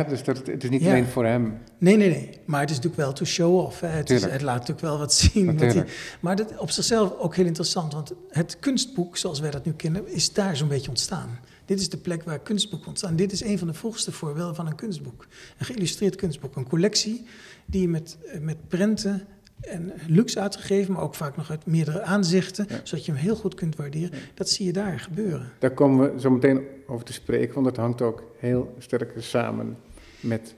[0.07, 1.57] Dus dat, het is niet alleen voor hem.
[1.77, 2.29] nee, nee, nee.
[2.45, 3.79] Maar het is natuurlijk wel to show off.
[3.79, 3.87] Hè.
[3.87, 4.31] Het, is, Tuurlijk.
[4.31, 5.45] het laat natuurlijk wel wat zien.
[5.45, 6.17] wat hij- Natuurlijk.
[6.19, 7.93] maar dat, op zichzelf ook heel interessant.
[7.93, 11.39] Want het kunstboek, zoals wij dat nu kennen, is daar zo'n beetje ontstaan.
[11.69, 13.15] Dit is de plek waar kunstboek ontstaan.
[13.15, 15.27] Dit is een van de vroegste voorbeelden van een kunstboek.
[15.57, 16.55] Een geïllustreerd kunstboek.
[16.55, 17.25] Een collectie
[17.65, 19.21] die met, eh, met prenten
[19.61, 22.79] en luxe uitgegeven, maar ook vaak nog uit meerdere aanzichten, Ja.
[22.83, 24.19] zodat je hem heel goed kunt waarderen.
[24.33, 25.51] Dat zie je daar gebeuren.
[25.59, 29.77] Daar komen we zo meteen over te spreken, want dat hangt ook heel sterk samen
[30.19, 30.55] met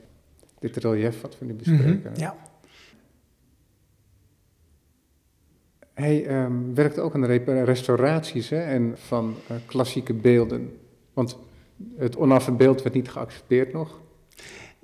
[0.58, 2.10] dit relief wat we nu bespreken.
[2.12, 2.36] Mhm, Ja.
[5.94, 10.76] Hij ehm, werkte ook aan re- restauraties hè, en van eh, klassieke beelden.
[11.12, 11.36] Want
[11.96, 14.00] het onafgebeeld werd niet geaccepteerd nog.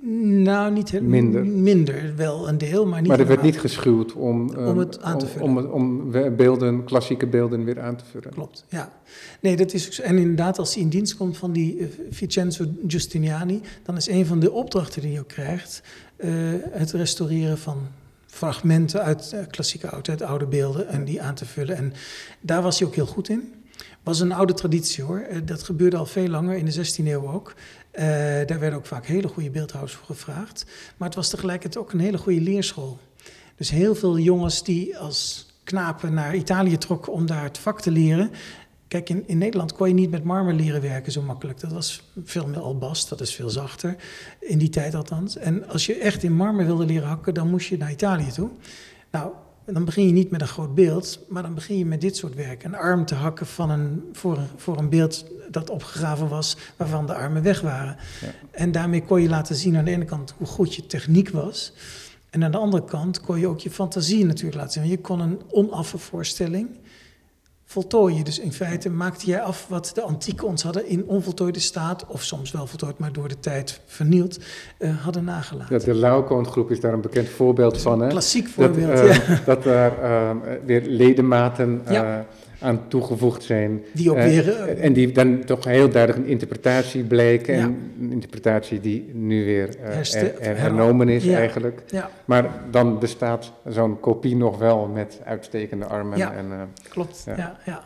[0.01, 1.45] Nou, niet heel, Minder.
[1.45, 5.01] Minder, wel een deel, maar niet maar er werd niet geschuwd om, ehm, Om het
[5.01, 5.45] aan te vullen.
[5.45, 8.29] Om, om beelden, klassieke beelden weer aan te vullen.
[8.29, 8.91] Klopt, ja.
[9.39, 10.01] Nee, dat is zo.
[10.01, 14.25] En inderdaad, als hij in dienst komt van die eh, Vincenzo Giustiniani, dan is een
[14.25, 15.81] van de opdrachten die ook krijgt
[16.15, 16.29] eh,
[16.71, 17.77] het restaureren van
[18.25, 21.75] fragmenten uit eh, klassieke oudheid, oude beelden, en die aan te vullen.
[21.75, 21.93] En
[22.41, 23.53] daar was hij ook heel goed in.
[24.09, 25.19] Was een oude traditie hoor.
[25.19, 27.53] Eh, dat gebeurde al veel langer, in de 16e eeuw ook.
[27.93, 28.05] Uh,
[28.45, 30.65] daar werden ook vaak hele goede beeldhouwers voor gevraagd.
[30.97, 32.97] Maar het was tegelijkertijd ook een hele goede leerschool.
[33.55, 37.91] Dus heel veel jongens die als knapen naar Italië trokken om daar het vak te
[37.91, 38.31] leren.
[38.87, 41.59] Kijk, in, in Nederland kon je niet met marmer leren werken zo makkelijk.
[41.59, 43.95] Dat was veel meer albast, dat is veel zachter.
[44.39, 45.37] In die tijd althans.
[45.37, 48.49] En als je echt in marmer wilde leren hakken, dan moest je naar Italië toe.
[49.11, 49.31] Nou,
[49.73, 52.35] dan begin je niet met een groot beeld, maar dan begin je met dit soort
[52.35, 52.63] werk.
[52.63, 57.05] Een arm te hakken van een, voor, een, voor een beeld dat opgegraven was, waarvan
[57.05, 57.95] de armen weg waren.
[58.21, 58.27] Ja.
[58.51, 61.73] En daarmee kon je laten zien aan de ene kant hoe goed je techniek was.
[62.29, 64.89] En aan de andere kant kon je ook je fantasie natuurlijk laten zien.
[64.91, 66.67] Je kon een onaffe voorstelling
[67.69, 68.23] voltooien.
[68.23, 72.23] Dus in feite maakte jij af wat de antieken ons hadden in onvoltooide staat, of
[72.23, 74.39] soms wel voltooid, maar door de tijd vernield,
[74.79, 75.79] uh, hadden nagelaten.
[75.79, 78.01] Ja, de Laocoon-groep is daar een bekend voorbeeld van.
[78.01, 78.07] Hè?
[78.07, 79.41] Klassiek voorbeeld, dat, uh, ja.
[79.45, 80.31] Dat daar uh,
[80.65, 82.25] weer ledematen ja
[82.59, 83.83] aan toegevoegd zijn.
[83.91, 87.55] Die ook uh, weer, uh, en die dan toch heel duidelijk een interpretatie bleken.
[87.55, 87.61] Ja.
[87.61, 91.37] En een interpretatie die nu weer uh, Herste, er, hernomen is ja.
[91.37, 91.83] eigenlijk.
[91.87, 92.09] Ja.
[92.25, 96.17] Maar dan bestaat zo'n kopie nog wel met uitstekende armen.
[96.17, 96.45] Ja, en,
[96.89, 97.23] klopt.
[97.25, 97.57] Ja.
[97.65, 97.83] Ja,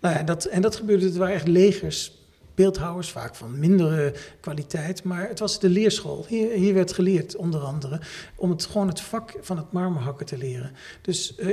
[0.00, 2.19] Nou ja, dat, en dat gebeurde, het waren echt legers
[2.54, 5.02] beeldhouwers, vaak van mindere kwaliteit.
[5.02, 6.24] Maar het was de leerschool.
[6.28, 8.00] Hier, hier werd geleerd, onder andere,
[8.34, 10.70] om het, gewoon het vak van het marmerhakken te leren.
[11.00, 11.48] Dus uh,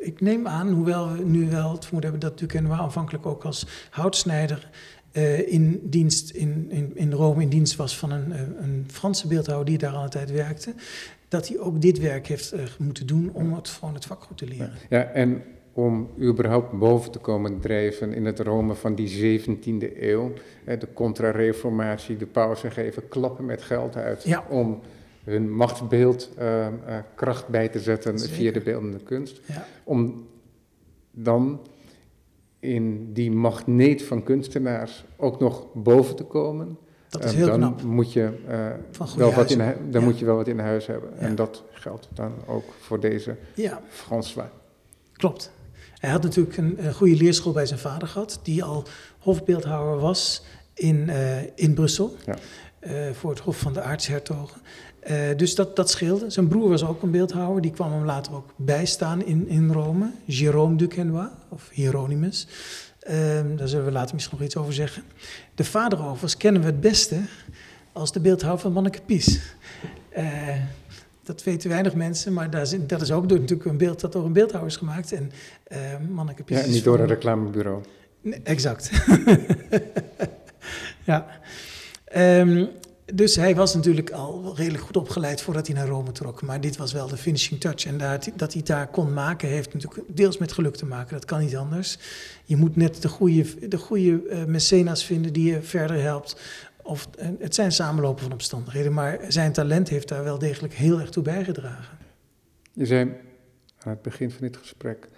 [0.00, 3.66] ik neem aan, hoewel we nu wel het vermoeden hebben dat Duquesnoy aanvankelijk ook als
[3.90, 4.70] houtsnijder
[5.12, 9.66] uh, in dienst in, in, in Rome in dienst was van een, een Franse beeldhouwer
[9.66, 10.74] die daar al een tijd werkte,
[11.28, 14.46] dat hij ook dit werk heeft moeten doen om het, gewoon het vak goed te
[14.46, 14.72] leren.
[14.88, 20.32] Ja, en om überhaupt boven te komen drijven in het Rome van die 17e eeuw.
[20.64, 24.44] De contra-reformatie, de pausen geven klappen met geld uit ja.
[24.48, 24.80] om
[25.24, 26.68] hun machtsbeeld uh, uh,
[27.14, 28.34] kracht bij te zetten Zeker.
[28.36, 29.40] via de beeldende kunst.
[29.46, 29.66] Ja.
[29.84, 30.26] Om
[31.10, 31.60] dan
[32.60, 36.78] in die magneet van kunstenaars ook nog boven te komen.
[37.08, 37.82] Dat is heel dan knap.
[37.82, 40.00] Moet je, uh, wel wat in, dan ja.
[40.00, 41.10] moet je wel wat in huis hebben.
[41.14, 41.20] Ja.
[41.20, 43.36] En dat geldt dan ook voor deze.
[43.88, 44.48] François.
[45.12, 45.52] Klopt.
[46.02, 48.84] Hij had natuurlijk een, een, goede leerschool bij zijn vader gehad, die al
[49.18, 50.42] hofbeeldhouwer was
[50.74, 52.16] in, uh, in Brussel.
[52.26, 52.36] Ja.
[52.80, 54.60] Uh, voor het Hof van de Aartshertogen.
[55.10, 56.30] Uh, dus dat, dat scheelde.
[56.30, 60.10] Zijn broer was ook een beeldhouwer, die kwam hem later ook bijstaan in, in Rome.
[60.26, 62.46] Jérôme Duquesnoy, of Hieronymus.
[63.56, 65.02] daar zullen we later misschien nog iets over zeggen.
[65.54, 67.20] De vader overigens kennen we het beste
[67.92, 69.40] als de beeldhouwer van Manneke Pies.
[71.32, 74.12] Dat weten weinig mensen, maar dat is, dat is ook door natuurlijk een beeld dat
[74.12, 75.12] door een beeldhouwer is gemaakt.
[75.12, 75.32] En
[75.72, 77.82] uh, Manneke Ja, niet door een reclamebureau.
[78.20, 78.90] Nee, exact.
[81.10, 81.26] ja.
[82.16, 82.68] Um,
[83.14, 86.42] dus hij was natuurlijk al redelijk goed opgeleid voordat hij naar Rome trok.
[86.42, 87.86] Maar dit was wel de finishing touch.
[87.86, 91.14] En dat, dat hij daar kon maken, heeft natuurlijk deels met geluk te maken.
[91.14, 91.98] Dat kan niet anders.
[92.44, 96.36] Je moet net de goede, de goede uh, mecenas vinden die je verder helpt.
[96.82, 101.10] Of, het zijn samenlopen van omstandigheden, maar zijn talent heeft daar wel degelijk heel erg
[101.10, 101.98] toe bijgedragen.
[102.72, 103.12] Je zei
[103.78, 105.08] aan het begin van dit gesprek,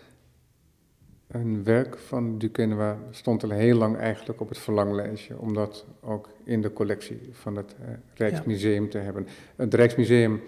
[1.27, 6.29] een werk van Duquesnoy stond al heel lang eigenlijk op het verlanglijstje, om dat ook
[6.45, 9.27] in de collectie van het uh, Rijksmuseum te hebben.
[9.57, 10.41] Het Rijksmuseum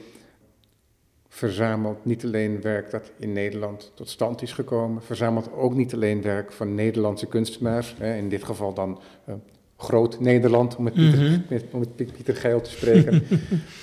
[1.28, 6.22] verzamelt niet alleen werk dat in Nederland tot stand is gekomen, verzamelt ook niet alleen
[6.22, 9.34] werk van Nederlandse kunstenaars, in dit geval dan uh,
[9.76, 11.44] groot Nederland, om met Pieter, mm -hmm.
[11.48, 13.22] met, om met Pieter Geil te spreken.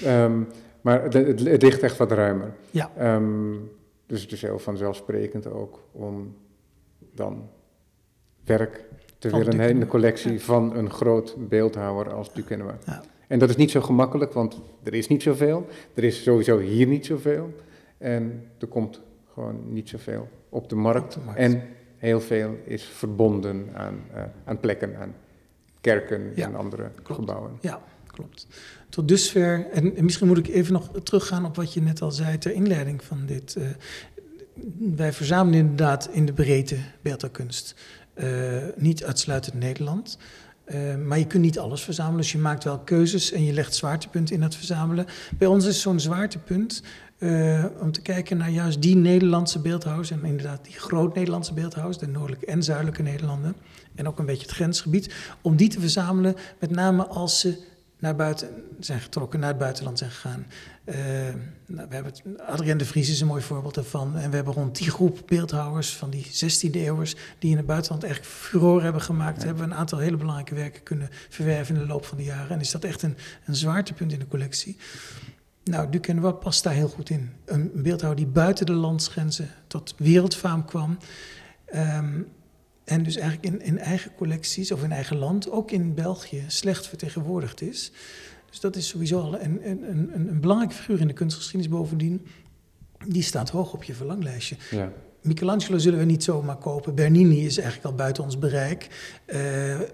[0.06, 0.47] um,
[0.82, 2.53] maar het, het, het, ligt echt wat ruimer.
[2.71, 3.15] Ja.
[3.15, 3.71] Um,
[4.06, 6.36] dus het is heel vanzelfsprekend ook om
[7.15, 7.49] dan
[8.43, 8.84] werk
[9.17, 10.39] te van willen hebben in de collectie ja.
[10.39, 12.75] van een groot beeldhouwer als Duquesnoy.
[12.86, 13.03] Ja.
[13.27, 15.67] En dat is niet zo gemakkelijk, want er is niet zoveel.
[15.93, 17.53] Er is sowieso hier niet zoveel.
[17.97, 19.01] En er komt
[19.34, 21.15] gewoon niet zoveel op de markt.
[21.15, 21.39] Op de markt.
[21.39, 21.63] En
[21.97, 25.15] heel veel is verbonden aan, uh, aan plekken, aan
[25.84, 27.19] kerken Ja, en andere klopt.
[27.19, 27.52] gebouwen.
[27.62, 28.48] Ja, klopt.
[28.89, 32.12] Tot dusver, en en misschien moet ik even nog teruggaan op wat je net al
[32.12, 33.56] zei ter inleiding van dit.
[33.56, 33.63] eh,
[34.96, 37.76] wij verzamelen inderdaad in de breedte beeldhouwkunst.
[38.13, 38.28] Eh,
[38.76, 40.17] niet uitsluitend Nederland.
[40.63, 43.76] Eh, maar je kunt niet alles verzamelen, dus je maakt wel keuzes en je legt
[43.76, 45.06] zwaartepunten in het verzamelen.
[45.38, 46.84] Bij ons is zo'n zwaartepunt
[47.24, 50.12] eh, om te kijken naar juist die Nederlandse beeldhouwers.
[50.12, 53.56] En inderdaad die groot-Nederlandse beeldhouwers, de noordelijke en zuidelijke Nederlanden.
[53.96, 55.14] En ook een beetje het grensgebied.
[55.42, 59.98] Om die te verzamelen, met name als ze naar buiten zijn getrokken, naar het buitenland
[59.98, 60.46] zijn gegaan.
[60.86, 60.96] Uh,
[61.66, 64.18] nou, we hebben het, Adrien de Vries is een mooi voorbeeld daarvan.
[64.18, 67.16] En we hebben rond die groep beeldhouwers van die 16e eeuwers...
[67.40, 69.40] die in het buitenland echt furore hebben gemaakt...
[69.40, 69.46] Ja.
[69.46, 72.50] hebben we een aantal hele belangrijke werken kunnen verwerven in de loop van de jaren.
[72.50, 74.78] En is dat echt een, een zwaartepunt in de collectie.
[75.63, 77.30] Nou, Duquesnoy past daar heel goed in.
[77.45, 80.97] Een beeldhouwer die buiten de landsgrenzen tot wereldfaam kwam...
[81.76, 82.28] Um,
[82.84, 86.88] En dus eigenlijk in, in eigen collecties of in eigen land, ook in België, slecht
[86.88, 87.91] vertegenwoordigd is.
[88.49, 92.26] Dus dat is sowieso al een, een, een, een belangrijke figuur in de kunstgeschiedenis bovendien.
[93.08, 94.56] Die staat hoog op je verlanglijstje.
[94.71, 94.91] Ja.
[95.24, 96.96] Michelangelo zullen we niet zomaar kopen.
[96.96, 98.88] Bernini is eigenlijk al buiten ons bereik.
[99.28, 99.40] Uh,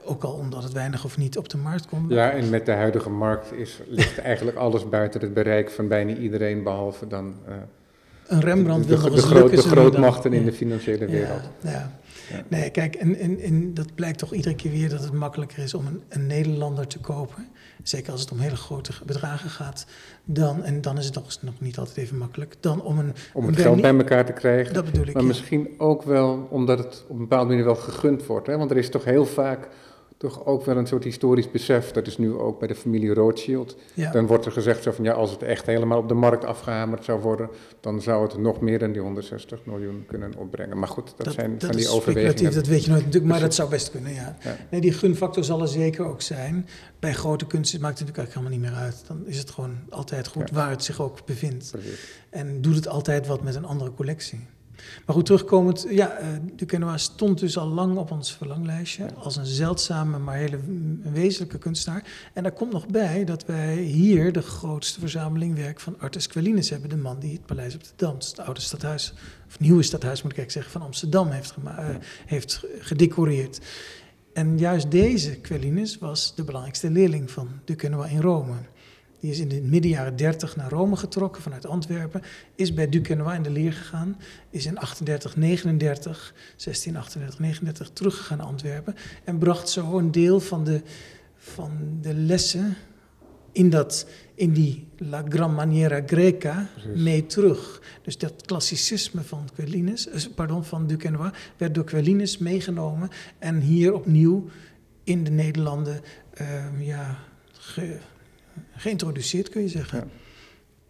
[0.05, 2.11] ook al omdat het weinig of niet op de markt komt.
[2.11, 6.15] Ja, en met de huidige markt is, ligt eigenlijk alles buiten het bereik van bijna
[6.15, 7.33] iedereen, behalve dan...
[7.47, 7.53] Uh,
[8.27, 11.49] een Rembrandt de, wil nog de, eens groot, lukken, de grootmachten in de financiële wereld.
[11.61, 11.91] Ja, ja.
[12.47, 15.73] Nee, kijk, en, en, en dat blijkt toch iedere keer weer dat het makkelijker is
[15.73, 17.47] om een, een Nederlander te kopen.
[17.83, 19.85] Zeker als het om hele grote bedragen gaat.
[20.25, 22.55] Dan, en dan is het nog, nog niet altijd even makkelijk.
[22.59, 23.13] Dan om een.
[23.33, 24.73] Om het geld bij elkaar te krijgen.
[24.73, 25.13] Dat bedoel ik.
[25.13, 25.27] Maar ja.
[25.27, 28.47] misschien ook wel omdat het op een bepaalde manier wel gegund wordt.
[28.47, 28.57] Hè?
[28.57, 29.67] Want er is toch heel vaak
[30.19, 31.91] toch ook wel een soort historisch besef.
[31.91, 33.77] Dat is nu ook bij de familie Rothschild.
[33.93, 34.11] Ja.
[34.11, 37.03] Dan wordt er gezegd zo van ja, als het echt helemaal op de markt afgehamerd
[37.03, 40.79] zou worden, dan zou het nog meer dan die 160 miljoen kunnen opbrengen.
[40.79, 42.53] Maar goed, dat, zijn dat van die is overwegingen.
[42.53, 44.37] dat weet je nooit natuurlijk, maar dat zou best kunnen, ja.
[44.43, 44.57] Ja.
[44.69, 46.67] Nee, die gunfactor zal er zeker ook zijn.
[46.99, 49.07] Bij grote kunst maakt het natuurlijk eigenlijk helemaal niet meer uit.
[49.07, 50.55] Dan is het gewoon altijd goed Ja.
[50.55, 51.71] waar het zich ook bevindt.
[51.71, 52.21] Precies.
[52.29, 54.47] En doet het altijd wat met een andere collectie.
[55.05, 59.13] Maar goed, terugkomend, ja, eh Duquesnoy stond dus al lang op ons verlanglijstje.
[59.13, 60.59] Als een zeldzame, maar hele
[61.03, 62.03] wezenlijke kunstenaar.
[62.33, 66.69] En daar komt nog bij dat wij hier de grootste verzameling werk van Artus Quellinus
[66.69, 66.89] hebben.
[66.89, 69.13] De man die het Paleis op de Dam, het oude stadhuis,
[69.47, 71.89] of nieuwe stadhuis moet ik eigenlijk zeggen, van Amsterdam heeft, eh,
[72.25, 73.59] heeft gedecoreerd.
[74.33, 78.53] En juist deze Quellinus was de belangrijkste leerling van Duquesnoy in Rome.
[79.19, 82.21] Die is in de midden jaren 30 naar Rome getrokken vanuit Antwerpen.
[82.55, 84.17] Is bij Duquesnoy in de leer gegaan.
[84.49, 88.95] Is in 38, 39, 16, 38, 39 teruggegaan naar Antwerpen.
[89.23, 90.81] En bracht zo een deel van de,
[91.37, 92.75] van de lessen
[93.51, 97.01] in, dat, in die La Gran Maniera Greca Precies.
[97.01, 97.81] mee terug.
[98.01, 103.93] Dus dat klassicisme van Quellinus, eh, pardon, van Duquesnoy werd door Quellinus meegenomen en hier
[103.93, 104.45] opnieuw
[105.03, 106.01] in de Nederlanden
[106.33, 107.17] ehm, ja,
[107.51, 107.97] ge-
[108.75, 110.09] geïntroduceerd, kun je zeggen.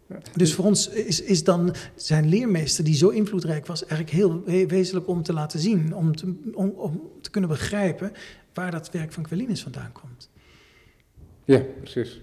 [0.06, 0.18] Ja.
[0.36, 4.66] Dus voor ons is, is dan zijn leermeester, die zo invloedrijk was, eigenlijk heel we-
[4.66, 8.12] wezenlijk om te laten zien, om te, om, om te kunnen begrijpen
[8.54, 10.30] waar dat werk van Quellinus vandaan komt.
[11.44, 12.20] Ja, precies.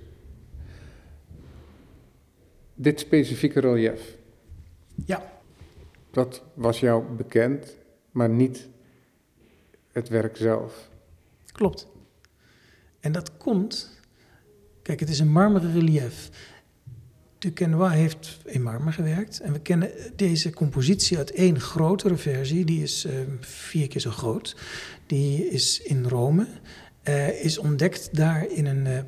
[2.75, 4.15] Dit specifieke relief,
[5.05, 5.31] Ja,
[6.11, 7.75] dat was jou bekend,
[8.11, 8.67] maar niet
[9.91, 10.89] het werk zelf.
[11.51, 11.87] klopt.
[12.99, 13.96] En dat komt,
[14.87, 16.29] kijk, het is een marmeren relief.
[17.37, 22.83] Duquesnoy heeft in marmer gewerkt en we kennen deze compositie uit één grotere versie, die
[22.83, 24.55] is eh, vier keer zo groot.
[25.05, 26.47] Die is in Rome,
[27.03, 28.99] eh, is ontdekt daar in een eh,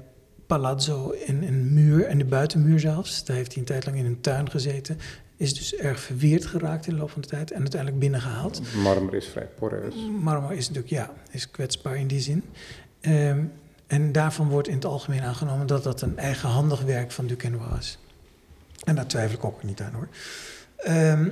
[0.47, 3.25] palazzo, in een muur, en de buitenmuur zelfs.
[3.25, 4.97] Daar heeft hij een tijd lang in een tuin gezeten.
[5.37, 8.61] Is dus erg verweerd geraakt in de loop van de tijd en uiteindelijk binnengehaald.
[8.75, 9.95] Marmer is vrij poreus.
[10.21, 12.43] Marmer is natuurlijk, ja, is kwetsbaar in die zin.
[13.01, 13.43] Ehm,
[13.89, 17.97] en daarvan wordt in het algemeen aangenomen dat dat een eigenhandig werk van Duquesnoy is.
[18.83, 20.07] En daar twijfel ik ook niet aan hoor.
[20.75, 21.29] Ehm,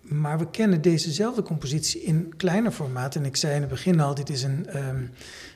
[0.00, 3.14] maar we kennen dezezelfde compositie in kleiner formaat.
[3.14, 4.66] En ik zei in het begin al, dit is een,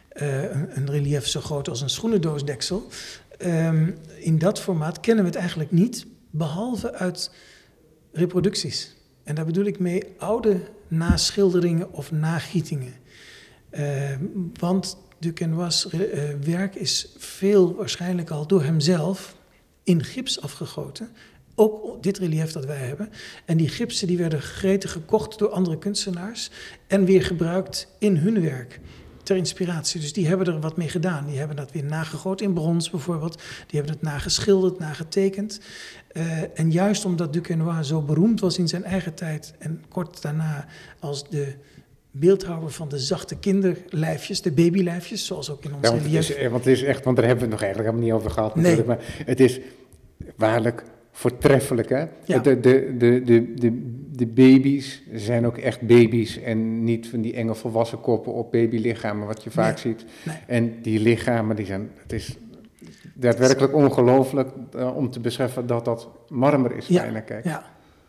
[0.08, 0.42] eh,
[0.74, 2.86] een, relief zo groot als een schoenendoosdeksel.
[3.38, 7.30] Ehm, in dat formaat kennen we het eigenlijk niet, behalve uit
[8.12, 8.96] reproducties.
[9.24, 12.94] En daar bedoel ik mee oude naschilderingen of nagietingen.
[13.70, 14.16] Eh,
[14.58, 16.00] want Duquesnoy's eh,
[16.44, 19.36] werk is veel waarschijnlijk al door hemzelf
[19.84, 21.08] in gips afgegoten.
[21.54, 23.08] Ook dit relief dat wij hebben.
[23.44, 26.50] En die gipsen die werden gretig gekocht door andere kunstenaars
[26.86, 28.80] en weer gebruikt in hun werk.
[29.22, 30.00] Ter inspiratie.
[30.00, 31.26] Dus die hebben er wat mee gedaan.
[31.26, 33.34] Die hebben dat weer nagegoten in brons bijvoorbeeld.
[33.34, 35.60] Die hebben het nageschilderd, nagetekend.
[36.08, 40.66] Eh, en juist omdat Duquesnoy zo beroemd was in zijn eigen tijd en kort daarna
[41.00, 41.54] als de
[42.18, 46.28] beeldhouwer van de zachte kinderlijfjes, de babylijfjes, zoals ook in ons Ja, want, het relief.
[46.28, 48.24] is, eh, want het is echt, want daar hebben we het nog eigenlijk helemaal niet
[48.24, 48.84] over gehad Nee.
[48.84, 49.60] maar het is
[50.36, 52.04] waarlijk voortreffelijk hè.
[52.24, 52.38] Ja.
[52.38, 57.34] De, de, de, de, de, de baby's zijn ook echt baby's en niet van die
[57.34, 59.94] enge volwassen koppen op babylichamen wat je vaak Nee.
[59.94, 60.04] ziet.
[60.24, 60.36] Nee.
[60.46, 62.36] En die lichamen, die zijn, het is
[63.14, 67.22] daadwerkelijk ongelooflijk eh, om te beseffen dat dat marmer is Ja.
[67.44, 67.64] Ja,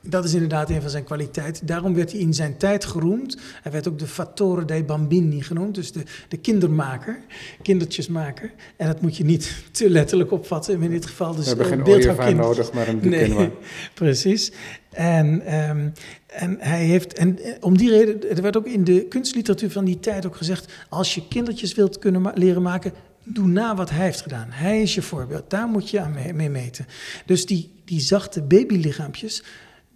[0.09, 1.65] dat is inderdaad een van zijn kwaliteiten.
[1.65, 3.37] Daarom werd hij in zijn tijd geroemd.
[3.61, 7.19] Hij werd ook de fattore dei bambini genoemd, dus de, de kindermaker,
[7.61, 8.51] kindertjesmaker.
[8.77, 11.35] En dat moet je niet te letterlijk opvatten in dit geval.
[11.35, 12.99] Dus we hebben eh, geen ooievaar kind- nodig, maar een.
[13.03, 13.49] Nee,
[13.93, 14.51] precies.
[14.89, 15.89] En, ehm,
[16.27, 19.85] en hij heeft, en eh, om die reden, er werd ook in de kunstliteratuur van
[19.85, 22.93] die tijd ook gezegd: als je kindertjes wilt kunnen ma- leren maken,
[23.23, 24.47] doe na wat hij heeft gedaan.
[24.49, 26.85] Hij is je voorbeeld, daar moet je aan mee, mee meten.
[27.25, 29.43] Dus die, die zachte babylichaampjes,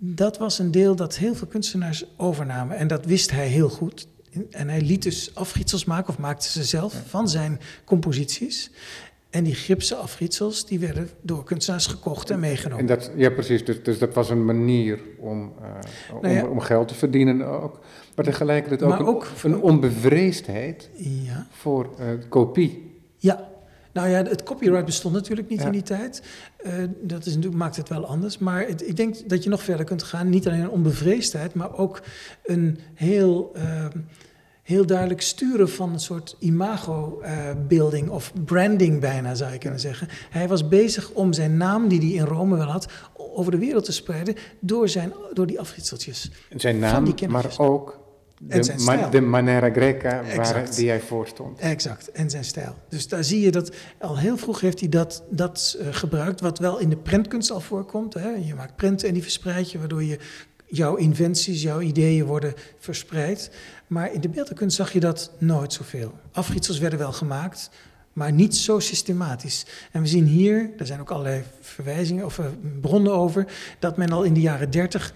[0.03, 2.77] dat was een deel dat heel veel kunstenaars overnamen.
[2.77, 4.07] En dat wist hij heel goed.
[4.49, 8.71] en hij liet dus afrietsels maken, of maakte ze zelf, van zijn composities.
[9.29, 12.79] En die gipsen afrietsels, die werden door kunstenaars gekocht en meegenomen.
[12.79, 13.65] En dat, ja, precies.
[13.65, 16.43] Dus, dus dat was een manier om, uh, Nou ja.
[16.43, 17.79] om, om geld te verdienen ook.
[18.15, 21.47] Maar tegelijkertijd ook, Maar een, ook- een onbevreesdheid Ja.
[21.51, 22.91] voor eh, kopie.
[23.17, 23.49] Ja,
[23.93, 25.65] nou ja, het copyright bestond natuurlijk niet Ja.
[25.65, 26.23] in die tijd.
[26.57, 28.37] Eh, dat is, natuurlijk- maakt het wel anders.
[28.37, 30.29] Maar het- ik denk dat je nog verder kunt gaan.
[30.29, 32.01] Niet alleen een onbevreesdheid, maar ook
[32.45, 33.85] een heel, eh,
[34.63, 40.07] heel duidelijk sturen van een soort imago-building of branding bijna, zou je kunnen zeggen.
[40.29, 43.85] Hij was bezig om zijn naam, die hij in Rome wel had, over de wereld
[43.85, 46.31] te spreiden door, zijn, door die afritseltjes.
[46.55, 48.00] Zijn naam, die maar ook
[48.47, 49.09] de, zijn ma- stijl.
[49.09, 51.59] de Manera Greca waar, die hij voor stond.
[51.59, 52.75] Exact, en zijn stijl.
[52.89, 56.59] Dus daar zie je dat al heel vroeg heeft hij dat, dat eh, gebruikt, wat
[56.59, 58.13] wel in de prentkunst al voorkomt.
[58.13, 58.29] Hè.
[58.29, 60.19] Je maakt prenten en die verspreid je, waardoor je
[60.65, 63.51] jouw inventies, jouw ideeën worden verspreid.
[63.87, 66.13] Maar in de beeldenkunst zag je dat nooit zoveel.
[66.31, 67.69] Afrietsels werden wel gemaakt,
[68.13, 69.65] maar niet zo systematisch.
[69.91, 72.45] En we zien hier, er zijn ook allerlei verwijzingen of eh,
[72.81, 73.45] bronnen over,
[73.79, 75.13] dat men al in de jaren 30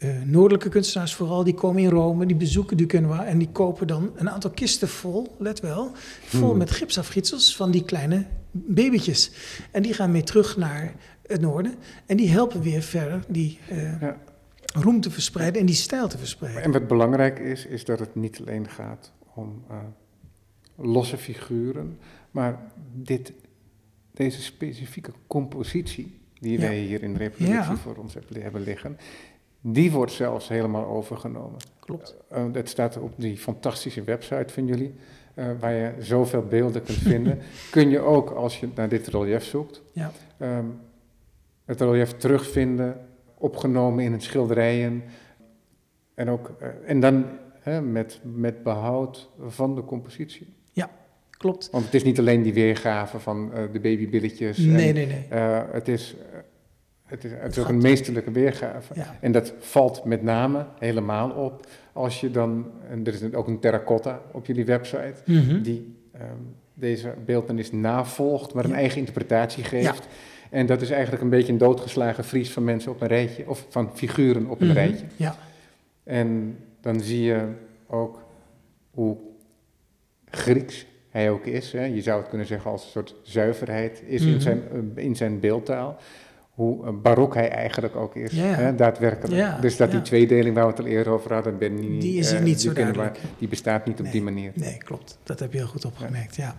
[0.00, 4.10] eh, noordelijke kunstenaars vooral, die komen in Rome, die bezoeken Duquesnoy en die kopen dan
[4.16, 5.90] een aantal kisten vol, let wel,
[6.24, 6.58] vol Hmm.
[6.58, 9.30] met gipsafgietsels van die kleine babytjes.
[9.70, 10.94] En die gaan mee terug naar
[11.26, 11.74] het noorden
[12.06, 14.16] en die helpen weer verder die eh, Ja.
[14.74, 16.62] roem te verspreiden en die stijl te verspreiden.
[16.62, 19.76] En wat belangrijk is, is dat het niet alleen gaat om eh,
[20.76, 21.98] losse figuren,
[22.30, 22.58] maar
[22.94, 23.32] dit,
[24.14, 26.58] deze specifieke compositie die Ja.
[26.58, 27.76] wij hier in de reproductie Ja.
[27.76, 28.96] voor ons hebben liggen,
[29.60, 31.58] die wordt zelfs helemaal overgenomen.
[31.80, 32.16] Klopt.
[32.28, 34.94] Eh, het staat op die fantastische website van jullie,
[35.34, 37.38] eh, waar je zoveel beelden kunt vinden.
[37.70, 40.10] Kun je ook, als je naar dit relief zoekt, Ja.
[40.38, 40.64] ehm,
[41.64, 43.06] het relief terugvinden,
[43.38, 45.02] opgenomen in het schilderijen.
[46.14, 47.24] En, ook, eh, en dan
[47.60, 50.58] hè, met, met behoud van de compositie.
[51.40, 51.68] Klopt.
[51.70, 54.58] Want het is niet alleen die weergave van eh, de babybilletjes.
[54.58, 55.26] Nee, en, nee, nee.
[55.28, 56.38] eh, het is, eh,
[57.10, 58.94] het is, het is ook een meesterlijke weergave.
[58.94, 59.16] Ja.
[59.20, 63.58] En dat valt met name helemaal op als je dan, en er is ook een
[63.58, 65.62] terracotta op jullie website, Mhm.
[65.62, 66.24] die ehm,
[66.74, 68.76] deze beeldenis navolgt, maar een Ja.
[68.76, 70.06] eigen interpretatie geeft.
[70.50, 73.66] En dat is eigenlijk een beetje een doodgeslagen vries van mensen op een rijtje, of
[73.68, 74.76] van figuren op een Mhm.
[74.76, 75.06] rijtje.
[75.16, 75.36] Ja.
[76.04, 77.44] En dan zie je
[77.86, 78.22] ook
[78.90, 79.16] hoe
[80.30, 81.72] Grieks hij ook is.
[81.72, 81.84] Hè.
[81.84, 84.40] Je zou het kunnen zeggen als een soort zuiverheid is in, Mhm.
[84.40, 84.62] zijn,
[84.96, 85.96] eh, in zijn beeldtaal.
[86.60, 88.42] Hoe barok hij eigenlijk ook is, Ja.
[88.44, 89.34] Hè, daadwerkelijk.
[89.34, 92.38] Ja, dus dat die tweedeling waar we het al eerder over hadden, Die is hier
[92.38, 93.18] eh, niet zo duidelijk.
[93.38, 94.52] die bestaat niet op die manier.
[94.54, 95.18] Nee, klopt.
[95.22, 96.56] Dat heb je heel goed opgemerkt, ja.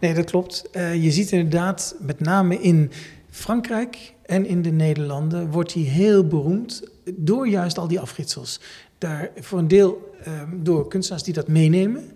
[0.00, 0.70] Nee, dat klopt.
[0.70, 2.90] Eh, je ziet inderdaad, met name in
[3.30, 6.82] Frankrijk en in de Nederlanden, wordt hij heel beroemd
[7.14, 8.60] door juist al die afritsels.
[8.98, 12.10] Daar voor een deel ehm, door kunstenaars die dat meenemen.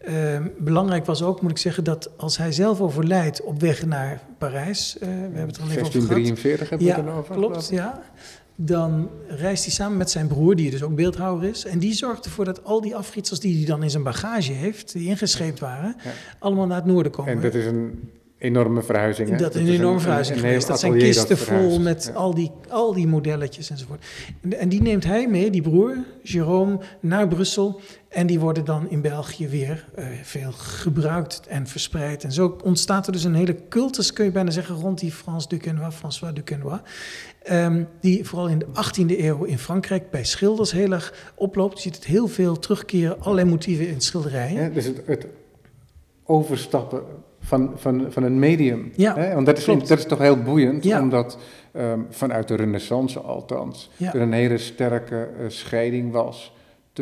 [0.00, 4.20] Ehm, belangrijk was ook, moet ik zeggen, dat als hij zelf overlijdt op weg naar
[4.38, 6.08] Parijs, eh, we hebben het er al even over gehad.
[6.08, 7.34] 1643 hebben we Ja, het dan over.
[7.34, 8.02] klopt, ja.
[8.56, 11.64] Dan reist hij samen met zijn broer, die dus ook beeldhouwer is.
[11.64, 14.92] En die zorgt ervoor dat al die afritsels die hij dan in zijn bagage heeft,
[14.92, 16.10] die ingescheept waren, Ja.
[16.38, 17.32] allemaal naar het noorden komen.
[17.32, 19.28] En dat is een enorme verhuizing.
[19.28, 19.36] Hè?
[19.36, 22.18] Dat is een enorme verhuizing een Dat zijn kisten vol met Ja.
[22.18, 24.04] al, die, al die modelletjes enzovoort.
[24.40, 27.80] En, en die neemt hij mee, die broer, Jérôme, naar Brussel.
[28.10, 32.24] En die worden dan in België weer eh, veel gebruikt en verspreid.
[32.24, 35.48] En zo ontstaat er dus een hele cultus, kun je bijna zeggen, rond die Frans
[35.48, 36.80] Duquesnoy, François Duquesnoy.
[37.42, 41.74] Ehm, die vooral in de 18e eeuw in Frankrijk bij schilders heel erg oploopt.
[41.76, 44.62] Je ziet het heel veel terugkeren, allerlei motieven in schilderijen.
[44.62, 45.26] Ja, dus het, het
[46.24, 47.02] overstappen
[47.40, 48.92] van, van, van een medium.
[48.96, 49.34] Ja, hè?
[49.34, 49.88] Want dat is, klopt.
[49.88, 51.00] dat is toch heel boeiend, Ja.
[51.00, 51.38] omdat
[51.72, 54.14] ehm, vanuit de renaissance althans, Ja.
[54.14, 56.52] er een hele sterke eh, scheiding was